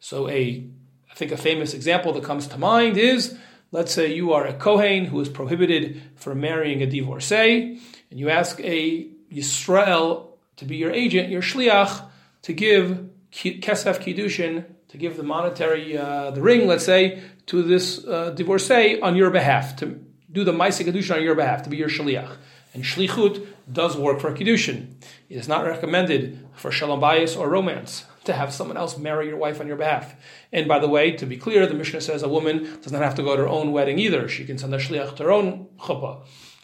So 0.00 0.28
a, 0.28 0.66
I 1.10 1.14
think 1.14 1.30
a 1.30 1.36
famous 1.36 1.74
example 1.74 2.12
that 2.14 2.24
comes 2.24 2.48
to 2.48 2.58
mind 2.58 2.96
is, 2.96 3.38
let's 3.70 3.92
say 3.92 4.12
you 4.12 4.32
are 4.32 4.46
a 4.46 4.54
kohen 4.54 5.06
who 5.06 5.20
is 5.20 5.28
prohibited 5.28 6.02
from 6.16 6.40
marrying 6.40 6.82
a 6.82 6.86
divorcee, 6.86 7.80
and 8.10 8.20
you 8.20 8.30
ask 8.30 8.60
a 8.60 9.08
Yisrael 9.32 10.28
to 10.56 10.64
be 10.64 10.76
your 10.76 10.90
agent, 10.90 11.30
your 11.30 11.42
shliach, 11.42 12.04
to 12.42 12.52
give 12.52 13.08
kesef 13.32 13.98
kiddushin, 13.98 14.64
to 14.88 14.96
give 14.96 15.16
the 15.16 15.22
monetary, 15.22 15.96
uh, 15.96 16.30
the 16.30 16.42
ring, 16.42 16.66
let's 16.66 16.84
say, 16.84 17.22
to 17.46 17.62
this 17.62 18.04
uh, 18.06 18.30
divorcee 18.30 19.00
on 19.00 19.16
your 19.16 19.30
behalf, 19.30 19.76
to 19.76 20.00
do 20.30 20.44
the 20.44 20.52
ma'aseh 20.52 20.84
kiddushin 20.86 21.16
on 21.16 21.22
your 21.22 21.34
behalf, 21.34 21.62
to 21.62 21.70
be 21.70 21.76
your 21.76 21.88
shliach. 21.88 22.36
And 22.72 22.82
shlichut 22.82 23.46
does 23.72 23.96
work 23.96 24.20
for 24.20 24.32
kiddushin. 24.32 24.94
It 25.28 25.36
is 25.36 25.48
not 25.48 25.64
recommended 25.64 26.46
for 26.54 26.70
shalom 26.70 27.00
bayis 27.00 27.38
or 27.38 27.48
romance 27.48 28.04
to 28.24 28.32
have 28.32 28.52
someone 28.52 28.76
else 28.76 28.98
marry 28.98 29.28
your 29.28 29.36
wife 29.36 29.60
on 29.60 29.66
your 29.66 29.76
behalf. 29.76 30.14
And 30.52 30.66
by 30.66 30.78
the 30.78 30.88
way, 30.88 31.12
to 31.12 31.26
be 31.26 31.36
clear, 31.36 31.66
the 31.66 31.74
Mishnah 31.74 32.00
says 32.00 32.22
a 32.22 32.28
woman 32.28 32.80
does 32.82 32.92
not 32.92 33.02
have 33.02 33.14
to 33.16 33.22
go 33.22 33.36
to 33.36 33.42
her 33.42 33.48
own 33.48 33.72
wedding 33.72 33.98
either. 33.98 34.28
She 34.28 34.44
can 34.44 34.58
send 34.58 34.74
a 34.74 34.78
shliach 34.78 35.16
to 35.16 35.24
her 35.24 35.32
own 35.32 35.68
chuppah. 35.78 36.22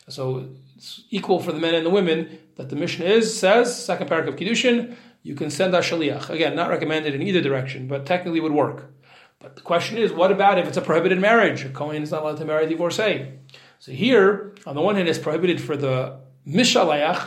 So 0.09 0.49
it's 0.77 1.05
equal 1.11 1.41
for 1.41 1.53
the 1.53 1.61
men 1.61 1.75
and 1.75 1.87
the 1.87 1.91
women 1.91 2.39
that 2.57 2.71
the 2.71 2.77
Mishnah 2.77 3.05
is 3.05 3.39
says 3.39 3.85
second 3.85 4.09
paragraph 4.09 4.35
of 4.35 4.41
kiddushin. 4.41 4.97
You 5.23 5.35
can 5.35 5.51
send 5.51 5.75
a 5.75 5.81
shaliach 5.81 6.31
again, 6.31 6.57
not 6.57 6.71
recommended 6.71 7.15
in 7.15 7.23
either 7.23 7.43
direction, 7.43 7.87
but 7.87 8.07
technically 8.07 8.41
would 8.41 8.53
work. 8.53 8.91
But 9.41 9.57
the 9.57 9.63
question 9.63 9.97
is, 9.97 10.13
what 10.13 10.31
about 10.31 10.59
if 10.59 10.69
it's 10.69 10.77
a 10.77 10.83
prohibited 10.83 11.19
marriage? 11.19 11.65
A 11.65 11.71
kohen 11.71 12.03
is 12.03 12.11
not 12.11 12.23
allowed 12.23 12.37
to 12.37 12.45
marry 12.45 12.67
a 12.67 12.69
divorcee. 12.69 13.27
So 13.79 13.93
here, 13.93 14.55
on 14.67 14.75
the 14.75 14.83
one 14.83 14.97
hand, 14.97 15.09
it's 15.09 15.19
prohibited 15.19 15.61
for 15.61 15.77
the 15.77 16.21
mishalayach, 16.47 17.27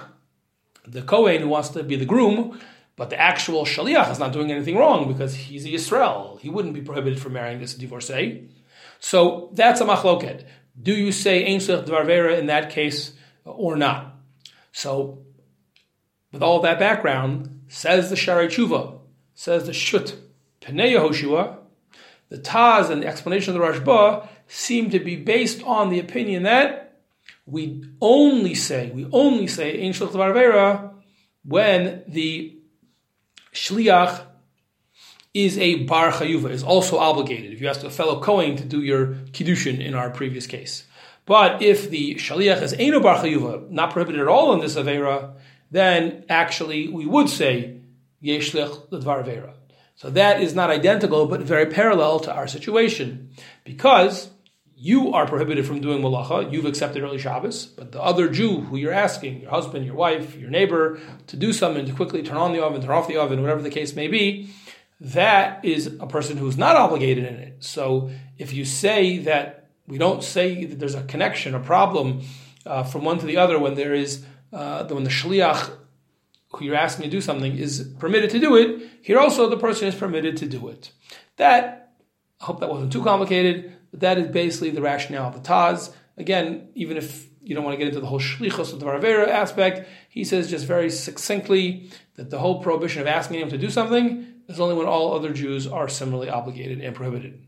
the 0.88 1.02
kohen 1.02 1.42
who 1.42 1.48
wants 1.48 1.70
to 1.70 1.84
be 1.84 1.96
the 1.96 2.06
groom, 2.06 2.60
but 2.96 3.10
the 3.10 3.20
actual 3.20 3.66
shaliach 3.66 4.12
is 4.12 4.20
not 4.20 4.32
doing 4.32 4.52
anything 4.52 4.78
wrong 4.78 5.08
because 5.08 5.34
he's 5.34 5.66
a 5.66 5.70
Yisrael. 5.70 6.40
He 6.40 6.50
wouldn't 6.50 6.76
be 6.76 6.82
prohibited 6.82 7.20
from 7.20 7.34
marrying 7.34 7.60
this 7.60 7.74
divorcee. 7.74 8.50
So 9.00 9.50
that's 9.54 9.82
a 9.82 9.86
machloket. 9.86 10.46
Do 10.80 10.94
you 10.94 11.12
say 11.12 11.46
ein 11.46 11.60
dvar 11.60 12.38
in 12.38 12.46
that 12.46 12.70
case 12.70 13.14
or 13.44 13.76
not? 13.76 14.16
So, 14.72 15.24
with 16.32 16.44
all 16.44 16.60
that 16.62 16.80
background, 16.80 17.62
says 17.68 18.10
the 18.10 18.16
Shari 18.16 18.48
Tshuva, 18.48 19.00
says 19.34 19.66
the 19.66 19.74
Shut 19.74 20.16
Pnei 20.62 20.94
Yehoshua, 20.94 21.58
the 22.34 22.40
Taz 22.40 22.90
and 22.90 23.04
the 23.04 23.08
explanation 23.08 23.56
of 23.56 23.62
the 23.62 23.68
Rashba 23.68 24.28
seem 24.48 24.90
to 24.90 25.00
be 25.00 25.16
based 25.16 25.62
on 25.62 25.92
the 25.92 26.00
opinion 26.00 26.44
that 26.44 27.00
we 27.46 27.84
only 28.02 28.56
say, 28.56 28.90
we 28.90 29.08
only 29.12 29.46
say 29.46 29.86
Ein 29.86 29.94
Shlich 29.94 30.94
when 31.46 32.04
the 32.08 32.58
Shliach 33.54 34.26
is 35.36 35.60
a 35.60 35.84
bar 35.84 36.12
chayuva, 36.12 36.50
is 36.50 36.64
also 36.64 36.98
obligated. 36.98 37.54
If 37.54 37.62
you 37.62 37.68
ask 37.68 37.84
a 37.84 37.92
fellow 37.92 38.20
Kohen 38.20 38.56
to 38.58 38.64
do 38.64 38.82
your 38.82 39.08
kiddushin 39.32 39.80
in 39.80 39.94
our 39.94 40.10
previous 40.10 40.48
case. 40.48 40.86
But 41.28 41.62
if 41.62 41.92
the 41.92 42.16
shaliach 42.16 42.64
is 42.64 42.74
eno 42.74 43.00
bar 43.00 43.24
chayuva, 43.24 43.70
not 43.70 43.92
prohibited 43.92 44.22
at 44.22 44.28
all 44.28 44.54
in 44.54 44.60
this 44.60 44.76
avera, 44.76 45.36
then 45.70 46.26
actually 46.30 46.88
we 46.88 47.06
would 47.06 47.30
say 47.30 47.82
yeshlich 48.24 48.90
ledvar 48.90 49.24
avera. 49.24 49.54
So 50.04 50.10
that 50.10 50.42
is 50.42 50.54
not 50.54 50.70
identical, 50.70 51.28
but 51.28 51.40
very 51.44 51.66
parallel 51.66 52.20
to 52.20 52.34
our 52.34 52.46
situation, 52.46 53.30
because 53.64 54.30
you 54.76 55.14
are 55.14 55.26
prohibited 55.26 55.66
from 55.66 55.80
doing 55.80 56.02
malacha. 56.02 56.52
You've 56.52 56.66
accepted 56.66 57.04
early 57.04 57.18
Shabbos, 57.18 57.68
but 57.68 57.94
the 57.94 58.02
other 58.02 58.28
Jew 58.28 58.60
who 58.60 58.76
you're 58.76 58.92
asking, 58.92 59.40
your 59.40 59.52
husband, 59.52 59.86
your 59.86 59.96
wife, 59.96 60.36
your 60.36 60.50
neighbor, 60.50 61.00
to 61.28 61.38
do 61.38 61.54
something 61.54 61.86
to 61.86 61.94
quickly 61.94 62.22
turn 62.22 62.36
on 62.36 62.52
the 62.52 62.62
oven, 62.62 62.82
turn 62.82 62.92
off 62.92 63.08
the 63.08 63.16
oven, 63.16 63.42
whatever 63.42 63.62
the 63.62 63.70
case 63.70 63.96
may 63.96 64.10
be, 64.10 64.50
that 65.00 65.64
is 65.64 65.88
a 65.88 66.06
person 66.06 66.36
who's 66.36 66.58
not 66.58 66.76
obligated 66.76 67.24
in 67.24 67.36
it. 67.36 67.64
So 67.64 68.12
if 68.38 68.52
you 68.52 68.66
say 68.66 69.20
that 69.20 69.70
we 69.88 69.98
don't 69.98 70.22
say 70.22 70.66
that 70.66 70.80
there's 70.80 70.96
a 70.96 71.04
connection, 71.04 71.56
a 71.56 71.62
problem 71.62 72.24
uh, 72.66 72.84
from 72.84 73.06
one 73.06 73.20
to 73.20 73.26
the 73.26 73.38
other 73.38 73.58
when 73.58 73.76
there 73.76 73.94
is 73.94 74.26
uh, 74.52 74.84
when 74.84 75.06
the 75.06 75.10
shliach 75.10 75.72
you're 76.62 76.76
asking 76.76 77.04
to 77.04 77.10
do 77.10 77.22
something 77.22 77.58
is 77.58 77.94
permitted 78.00 78.30
to 78.32 78.40
do 78.40 78.56
it, 78.56 78.90
here 79.02 79.20
also 79.20 79.50
the 79.50 79.58
person 79.58 79.88
is 79.88 79.96
permitted 79.96 80.38
to 80.38 80.46
do 80.46 80.68
it. 80.70 80.92
That 81.38 81.96
I 82.42 82.46
hope 82.46 82.60
that 82.60 82.70
wasn't 82.70 82.92
too 82.92 83.04
complicated. 83.04 83.74
But 83.92 84.00
that 84.00 84.18
is 84.18 84.28
basically 84.28 84.72
the 84.72 84.82
rationale 84.82 85.28
of 85.28 85.36
the 85.36 85.48
Taz. 85.48 85.94
Again, 86.18 86.70
even 86.74 86.98
if 86.98 87.28
you 87.44 87.54
don't 87.54 87.64
want 87.64 87.76
to 87.76 87.78
get 87.78 87.88
into 87.88 88.00
the 88.00 88.08
whole 88.08 88.20
shlichus 88.20 88.74
of 88.74 88.80
the 88.80 88.86
Varavera 88.88 89.28
aspect, 89.28 89.88
he 90.10 90.24
says 90.24 90.50
just 90.50 90.66
very 90.66 90.90
succinctly 90.90 91.92
that 92.16 92.32
the 92.32 92.40
whole 92.40 92.62
prohibition 92.62 93.02
of 93.02 93.08
asking 93.08 93.40
him 93.40 93.50
to 93.50 93.58
do 93.58 93.70
something 93.70 94.26
is 94.48 94.60
only 94.60 94.76
when 94.76 94.88
all 94.88 95.14
other 95.14 95.32
Jews 95.32 95.68
are 95.68 95.88
similarly 95.88 96.30
obligated 96.30 96.82
and 96.82 96.96
prohibited. 96.96 97.46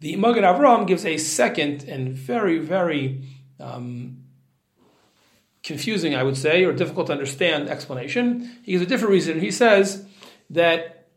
The 0.00 0.16
Magen 0.16 0.42
Avram 0.42 0.88
gives 0.88 1.06
a 1.06 1.16
second 1.18 1.84
and 1.84 2.12
very, 2.12 2.58
very 2.58 3.28
um, 3.60 4.21
confusing, 5.62 6.14
I 6.14 6.22
would 6.22 6.36
say, 6.36 6.64
or 6.64 6.72
difficult 6.72 7.06
to 7.06 7.12
understand 7.12 7.68
explanation. 7.68 8.58
He 8.62 8.72
gives 8.72 8.84
a 8.84 8.86
different 8.86 9.12
reason. 9.12 9.40
He 9.40 9.50
says 9.50 10.04
that 10.50 11.08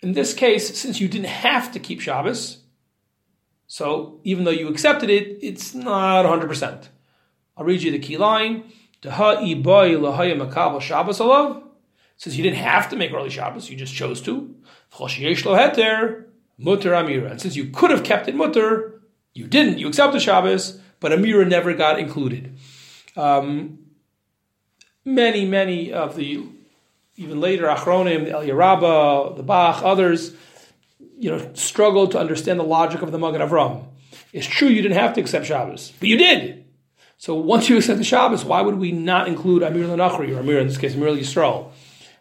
in 0.00 0.12
this 0.12 0.34
case, 0.34 0.78
since 0.78 1.00
you 1.00 1.08
didn't 1.08 1.28
have 1.28 1.72
to 1.72 1.80
keep 1.80 2.00
Shabbos, 2.00 2.58
so 3.66 4.20
even 4.24 4.44
though 4.44 4.50
you 4.50 4.68
accepted 4.68 5.08
it, 5.08 5.38
it's 5.40 5.74
not 5.74 6.26
100%. 6.26 6.88
I'll 7.56 7.64
read 7.64 7.82
you 7.82 7.90
the 7.90 7.98
key 7.98 8.18
line. 8.18 8.70
Since 9.02 9.42
you 12.36 12.42
didn't 12.42 12.56
have 12.56 12.88
to 12.90 12.96
make 12.96 13.12
early 13.12 13.30
Shabbos, 13.30 13.70
you 13.70 13.76
just 13.76 13.94
chose 13.94 14.20
to. 14.22 14.54
Mutter 16.56 16.92
Amira. 16.92 17.30
And 17.30 17.40
since 17.40 17.56
you 17.56 17.70
could 17.70 17.90
have 17.90 18.04
kept 18.04 18.28
it 18.28 18.34
mutter, 18.34 19.00
you 19.32 19.46
didn't. 19.46 19.78
You 19.78 19.88
accepted 19.88 20.20
Shabbos, 20.22 20.80
but 21.00 21.12
Amira 21.12 21.48
never 21.48 21.74
got 21.74 21.98
included. 21.98 22.56
Um, 23.16 23.78
many, 25.04 25.44
many 25.44 25.92
of 25.92 26.16
the 26.16 26.46
even 27.16 27.40
later 27.40 27.66
Achronim, 27.66 28.24
the 28.44 28.54
Rabbah, 28.54 29.34
the 29.34 29.42
Bach, 29.42 29.82
others 29.84 30.34
you 31.16 31.30
know, 31.30 31.50
struggled 31.54 32.10
to 32.12 32.18
understand 32.18 32.58
the 32.58 32.64
logic 32.64 33.02
of 33.02 33.12
the 33.12 33.18
Magen 33.18 33.40
Avram. 33.40 33.84
It's 34.32 34.46
true 34.46 34.68
you 34.68 34.82
didn't 34.82 34.98
have 34.98 35.14
to 35.14 35.20
accept 35.20 35.46
Shabbos, 35.46 35.92
but 36.00 36.08
you 36.08 36.16
did. 36.16 36.64
So 37.18 37.34
once 37.34 37.68
you 37.68 37.76
accept 37.76 37.98
the 37.98 38.04
Shabbos, 38.04 38.44
why 38.44 38.60
would 38.62 38.74
we 38.76 38.90
not 38.90 39.28
include 39.28 39.62
Amir 39.62 39.86
Lanachri, 39.86 40.34
or 40.36 40.40
Amir 40.40 40.58
in 40.58 40.66
this 40.66 40.76
case, 40.76 40.94
Amir 40.94 41.10
Yisrael? 41.10 41.70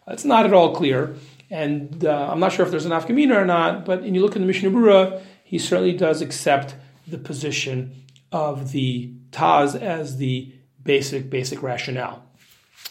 It's 0.08 0.25
not 0.25 0.45
at 0.45 0.53
all 0.53 0.75
clear. 0.75 1.15
And 1.49 2.06
uh, 2.06 2.29
I'm 2.32 2.39
not 2.39 2.51
sure 2.51 2.65
if 2.65 2.71
there's 2.71 2.86
an 2.86 2.91
Afkamina 2.91 3.36
or 3.36 3.45
not, 3.45 3.86
but 3.86 4.01
when 4.01 4.15
you 4.15 4.21
look 4.21 4.36
in 4.36 4.41
the 4.41 4.47
Mishnah 4.47 4.71
Berurah, 4.71 5.21
he 5.43 5.60
certainly 5.60 5.93
does 5.93 6.21
accept 6.21 6.75
the 7.08 7.17
position 7.17 8.03
of 8.32 8.71
the 8.71 9.13
Taz 9.32 9.79
as 9.79 10.17
the 10.17 10.51
basic, 10.84 11.30
basic 11.30 11.62
rationale. 11.62 12.24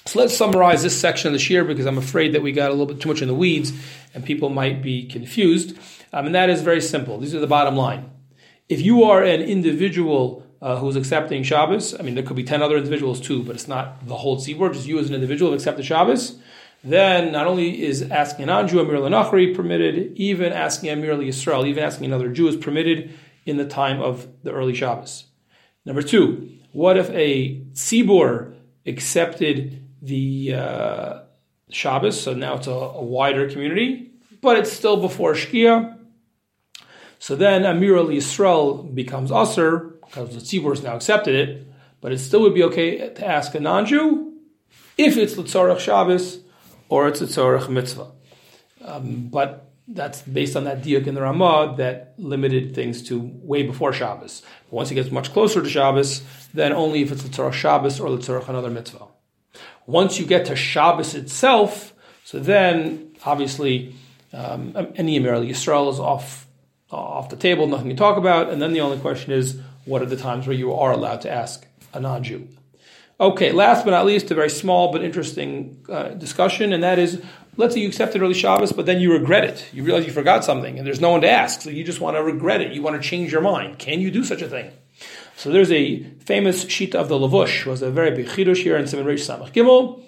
So 0.07 0.19
let's 0.19 0.37
summarize 0.37 0.83
this 0.83 0.99
section 0.99 1.29
of 1.29 1.33
the 1.33 1.39
Shir 1.39 1.65
because 1.65 1.87
I'm 1.87 1.99
afraid 1.99 2.35
that 2.35 2.43
we 2.43 2.53
got 2.53 2.71
a 2.71 2.75
little 2.75 2.87
bit 2.87 3.01
too 3.01 3.09
much 3.09 3.23
in 3.23 3.29
the 3.29 3.35
weeds 3.35 3.73
and 4.15 4.25
people 4.25 4.49
might 4.49 4.83
be 4.83 5.07
confused. 5.07 5.77
Um, 6.13 6.27
and 6.27 6.35
that 6.35 6.51
is 6.51 6.63
very 6.63 6.81
simple. 6.81 7.19
These 7.19 7.35
are 7.35 7.41
the 7.41 7.47
bottom 7.47 7.77
line. 7.77 8.11
If 8.69 8.81
you 8.81 9.05
are 9.05 9.23
an 9.23 9.41
individual 9.41 10.47
uh, 10.61 10.77
who's 10.79 10.97
accepting 10.97 11.43
Shabbos, 11.43 11.99
I 11.99 12.03
mean, 12.03 12.15
there 12.15 12.25
could 12.25 12.37
be 12.37 12.45
10 12.45 12.63
other 12.63 12.77
individuals 12.77 13.21
too, 13.21 13.43
but 13.43 13.55
it's 13.55 13.69
not 13.69 14.07
the 14.07 14.17
whole 14.17 14.39
tzibur, 14.39 14.73
just 14.73 14.87
you 14.87 14.99
as 14.99 15.09
an 15.09 15.15
individual 15.15 15.53
have 15.53 15.61
accepted 15.61 15.85
Shabbos, 15.85 16.39
then 16.85 17.33
not 17.33 17.47
only 17.47 17.83
is 17.83 18.03
asking 18.03 18.45
an 18.45 18.49
non-Jew 18.49 18.81
Amir 18.81 18.97
Lanachri 18.97 19.55
permitted, 19.55 20.17
even 20.17 20.53
asking 20.53 20.91
Amir 20.91 21.15
Yisrael, 21.17 21.67
even 21.67 21.85
asking 21.85 22.07
another 22.07 22.29
Jew 22.29 22.49
is 22.49 22.57
permitted 22.57 23.13
in 23.47 23.57
the 23.57 23.67
time 23.67 24.01
of 24.01 24.27
the 24.43 24.53
early 24.53 24.75
Shabbos. 24.75 25.25
Number 25.85 26.03
two, 26.03 26.59
what 26.73 26.97
if 26.97 27.11
a 27.11 27.61
tzibur 27.73 28.55
accepted 28.87 29.87
the 30.03 30.55
uh, 30.55 31.21
Shabbos, 31.71 32.21
so 32.21 32.35
now 32.35 32.57
it's 32.57 32.67
a, 32.67 32.73
a, 32.73 33.03
wider 33.03 33.49
community, 33.49 34.11
but 34.41 34.59
it's 34.59 34.73
still 34.73 34.97
before 34.97 35.35
Shkia. 35.35 35.99
So 37.19 37.37
then 37.37 37.65
Amir 37.65 37.97
al 37.97 38.07
Yisrael 38.07 38.95
becomes 38.95 39.31
Aser, 39.31 39.95
because 40.05 40.35
the 40.35 40.41
Tzibur 40.41 40.71
has 40.71 40.83
now 40.83 40.97
accepted 40.97 41.35
it, 41.35 41.67
but 42.01 42.13
it 42.13 42.19
still 42.19 42.43
would 42.43 42.55
be 42.55 42.65
okay 42.65 43.11
to 43.11 43.27
ask 43.27 43.55
a 43.55 43.61
non 43.61 43.87
Jew 43.87 44.35
if 44.99 45.17
it's 45.17 45.35
Litzorach 45.35 45.79
Shabbos 45.79 46.41
or 46.89 47.09
it's 47.09 47.21
Litzorach 47.21 47.69
Mitzvah. 47.69 48.11
Um, 48.85 49.29
but 49.29 49.72
that's 49.89 50.23
based 50.23 50.57
on 50.57 50.65
that 50.65 50.83
diuk 50.83 51.07
in 51.07 51.15
the 51.15 51.23
Ramah 51.23 51.75
that 51.79 52.15
limited 52.17 52.75
things 52.75 53.03
to 53.09 53.19
way 53.43 53.63
before 53.63 53.93
Shabbos. 53.93 54.43
But 54.71 54.73
once 54.73 54.91
it 54.91 54.95
gets 54.95 55.11
much 55.11 55.33
closer 55.33 55.63
to 55.63 55.69
Shabbos, 55.69 56.23
then 56.55 56.73
only 56.73 57.03
if 57.03 57.13
it's 57.13 57.23
Litzorach 57.23 57.53
Shabbos 57.53 58.01
or 58.01 58.11
the 58.11 58.19
Litzorach 58.19 58.49
another 58.49 58.71
mitzvah. 58.71 59.07
Once 59.87 60.19
you 60.19 60.27
get 60.27 60.47
to 60.47 60.57
Shabbos 60.57 61.15
itself, 61.15 61.93
so 62.25 62.39
then 62.39 63.15
obviously 63.25 63.95
um, 64.33 64.93
any 64.95 65.17
Amir 65.17 65.35
Yisrael 65.35 65.91
is 65.91 65.99
off 65.99 66.47
off 66.91 67.31
the 67.31 67.37
table, 67.37 67.67
nothing 67.67 67.89
to 67.89 67.97
talk 67.97 68.19
about. 68.19 68.51
And 68.51 68.61
then 68.61 68.75
the 68.75 68.83
only 68.83 68.99
question 68.99 69.33
is, 69.33 69.59
what 69.87 70.03
are 70.03 70.07
the 70.07 70.17
times 70.17 70.47
where 70.47 70.57
you 70.57 70.75
are 70.75 70.93
allowed 70.93 71.23
to 71.23 71.31
ask 71.31 71.67
a 71.95 72.01
non-Jew? 72.01 72.49
Okay, 73.19 73.53
last 73.53 73.85
but 73.85 73.93
not 73.93 74.05
least, 74.05 74.31
a 74.31 74.35
very 74.35 74.51
small 74.51 74.93
but 74.93 75.03
interesting 75.03 75.85
uh, 75.89 76.09
discussion, 76.09 76.73
and 76.73 76.83
that 76.83 76.99
is, 76.99 77.23
let's 77.57 77.75
say 77.75 77.81
you 77.81 77.89
accepted 77.89 78.23
early 78.23 78.35
Shabbos, 78.35 78.73
but 78.73 78.87
then 78.87 79.01
you 79.01 79.13
regret 79.13 79.45
it. 79.45 79.67
You 79.73 79.85
realize 79.85 80.07
you 80.07 80.13
forgot 80.13 80.45
something, 80.45 80.79
and 80.79 80.87
there's 80.87 81.01
no 81.01 81.11
one 81.11 81.21
to 81.23 81.31
ask, 81.31 81.61
so 81.61 81.71
you 81.71 81.85
just 81.85 82.01
want 82.01 82.17
to 82.17 82.23
regret 82.23 82.61
it. 82.61 82.73
You 82.73 82.83
want 82.83 83.01
to 83.01 83.09
change 83.09 83.33
your 83.33 83.41
mind. 83.43 83.79
Can 83.79 84.01
you 84.01 84.11
do 84.11 84.25
such 84.25 84.43
a 84.43 84.49
thing? 84.49 84.71
So 85.37 85.51
there's 85.51 85.73
a 85.73 86.03
famous 86.21 86.69
sheet 86.69 86.95
of 86.95 87.09
the 87.09 87.17
Lavush, 87.17 87.67
was 87.67 87.83
a 87.83 87.91
very 87.91 88.11
big 88.11 88.27
chidush 88.27 88.63
here 88.63 88.77
in 88.77 88.87
Simon 88.87 89.07
Reish 89.07 89.27
Samach 89.27 89.53
Gimel, 89.53 90.03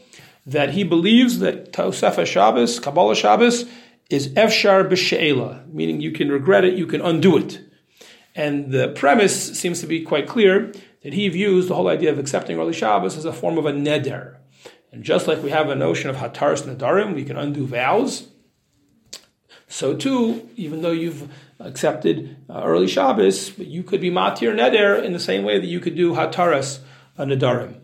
that 0.46 0.70
he 0.70 0.84
believes 0.84 1.38
that 1.40 1.72
Tosefah 1.72 2.26
Shabbos, 2.26 2.78
Kabbalah 2.78 3.16
Shabbos, 3.16 3.64
is 4.10 4.28
Efshar 4.28 4.88
B'She'ela, 4.88 5.66
meaning 5.72 6.00
you 6.00 6.12
can 6.12 6.30
regret 6.30 6.64
it, 6.64 6.74
you 6.74 6.86
can 6.86 7.00
undo 7.00 7.36
it. 7.38 7.60
And 8.34 8.70
the 8.70 8.88
premise 8.88 9.58
seems 9.58 9.80
to 9.80 9.86
be 9.86 10.02
quite 10.02 10.28
clear 10.28 10.72
that 11.02 11.14
he 11.14 11.28
views 11.28 11.68
the 11.68 11.74
whole 11.74 11.88
idea 11.88 12.10
of 12.10 12.18
accepting 12.18 12.58
early 12.58 12.72
Shabbos 12.72 13.16
as 13.16 13.24
a 13.24 13.32
form 13.32 13.58
of 13.58 13.66
a 13.66 13.72
neder. 13.72 14.36
And 14.94 15.02
just 15.02 15.26
like 15.26 15.42
we 15.42 15.50
have 15.50 15.68
a 15.68 15.74
notion 15.74 16.08
of 16.08 16.16
Hataris 16.16 16.62
Nadarim, 16.62 17.14
we 17.14 17.24
can 17.24 17.36
undo 17.36 17.66
vows, 17.66 18.28
so 19.66 19.96
too, 19.96 20.48
even 20.54 20.82
though 20.82 20.92
you've 20.92 21.28
accepted 21.58 22.36
uh, 22.48 22.62
early 22.64 22.86
Shabbos, 22.86 23.50
but 23.50 23.66
you 23.66 23.82
could 23.82 24.00
be 24.00 24.08
matir 24.08 24.54
neder 24.54 25.02
in 25.02 25.12
the 25.12 25.18
same 25.18 25.42
way 25.42 25.58
that 25.58 25.66
you 25.66 25.80
could 25.80 25.96
do 25.96 26.12
hataras 26.14 26.78
nedarim. 27.18 27.80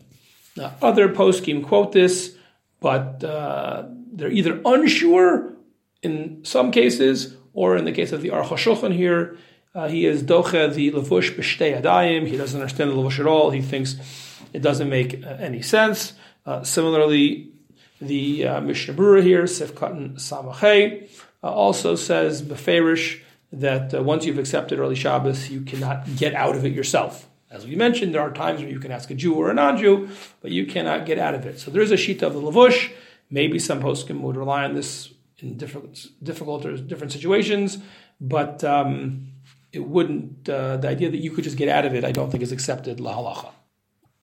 Now, 0.57 0.77
other 0.81 1.09
poskim 1.09 1.65
quote 1.65 1.91
this, 1.91 2.37
but 2.79 3.25
uh, 3.25 3.87
they're 4.13 4.31
either 4.31 4.61
unsure 4.65 5.55
in 6.03 6.45
some 6.45 6.71
cases, 6.71 7.35
or 7.53 7.77
in 7.77 7.87
the 7.87 7.93
case 7.93 8.13
of 8.13 8.23
the 8.23 8.29
Aruch 8.29 8.93
here, 8.93 9.37
uh, 9.75 9.89
he 9.89 10.07
is 10.07 10.23
doche 10.23 10.73
the 10.73 10.93
levush 10.93 11.35
b'shtei 11.37 11.83
adayim. 11.83 12.29
He 12.29 12.37
doesn't 12.37 12.61
understand 12.61 12.91
the 12.91 12.95
levush 12.95 13.19
at 13.19 13.27
all. 13.27 13.51
He 13.51 13.63
thinks 13.63 13.97
it 14.53 14.63
doesn't 14.63 14.89
make 14.89 15.25
uh, 15.25 15.29
any 15.41 15.63
sense. 15.63 16.13
Uh, 16.47 16.63
similarly, 16.63 17.53
the 18.01 18.47
uh, 18.47 18.61
Mishnah 18.61 18.95
Berurah 18.95 19.23
here, 19.23 19.47
Sif 19.47 19.75
Katan 19.75 20.15
Samachay, 20.15 21.09
uh, 21.43 21.51
also 21.51 21.95
says 21.97 22.43
beferish 22.43 23.21
that 23.53 23.95
uh, 23.95 24.03
once 24.03 24.25
you've 24.25 24.39
accepted 24.39 24.79
early 24.79 24.95
Shabbos, 24.95 25.51
you 25.51 25.63
cannot 25.63 26.17
get 26.17 26.35
out 26.35 26.57
of 26.57 26.65
it 26.65 26.73
yourself. 26.73 27.29
As 27.51 27.67
we 27.67 27.75
mentioned, 27.75 28.15
there 28.15 28.21
are 28.21 28.33
times 28.33 28.61
where 28.61 28.71
you 28.71 28.79
can 28.79 28.93
ask 28.93 29.11
a 29.11 29.15
Jew 29.15 29.35
or 29.35 29.51
a 29.51 29.55
non-Jew, 29.55 30.09
but 30.41 30.53
you 30.53 30.67
cannot 30.67 31.05
get 31.05 31.19
out 31.19 31.35
of 31.35 31.45
it. 31.47 31.59
So 31.59 31.71
there 31.71 31.83
is 31.83 31.91
a 31.91 31.97
sheet 31.97 32.23
of 32.23 32.33
the 32.33 32.41
lavush. 32.41 32.93
Maybe 33.29 33.59
some 33.59 33.81
poskim 33.81 34.21
would 34.21 34.37
rely 34.37 34.65
on 34.65 34.75
this 34.75 35.13
in 35.39 35.57
different, 35.57 36.07
difficult 36.23 36.65
or 36.65 36.77
different 36.77 37.13
situations, 37.13 37.79
but 38.21 38.63
um, 38.63 39.33
it 39.73 39.81
wouldn't. 39.81 40.49
Uh, 40.49 40.77
the 40.77 40.89
idea 40.89 41.11
that 41.11 41.19
you 41.19 41.31
could 41.33 41.45
just 41.45 41.57
get 41.57 41.69
out 41.69 41.85
of 41.85 41.95
it, 41.95 42.05
I 42.05 42.13
don't 42.13 42.31
think, 42.31 42.43
is 42.43 42.53
accepted 42.53 43.01
la 43.01 43.15
halacha. 43.15 43.51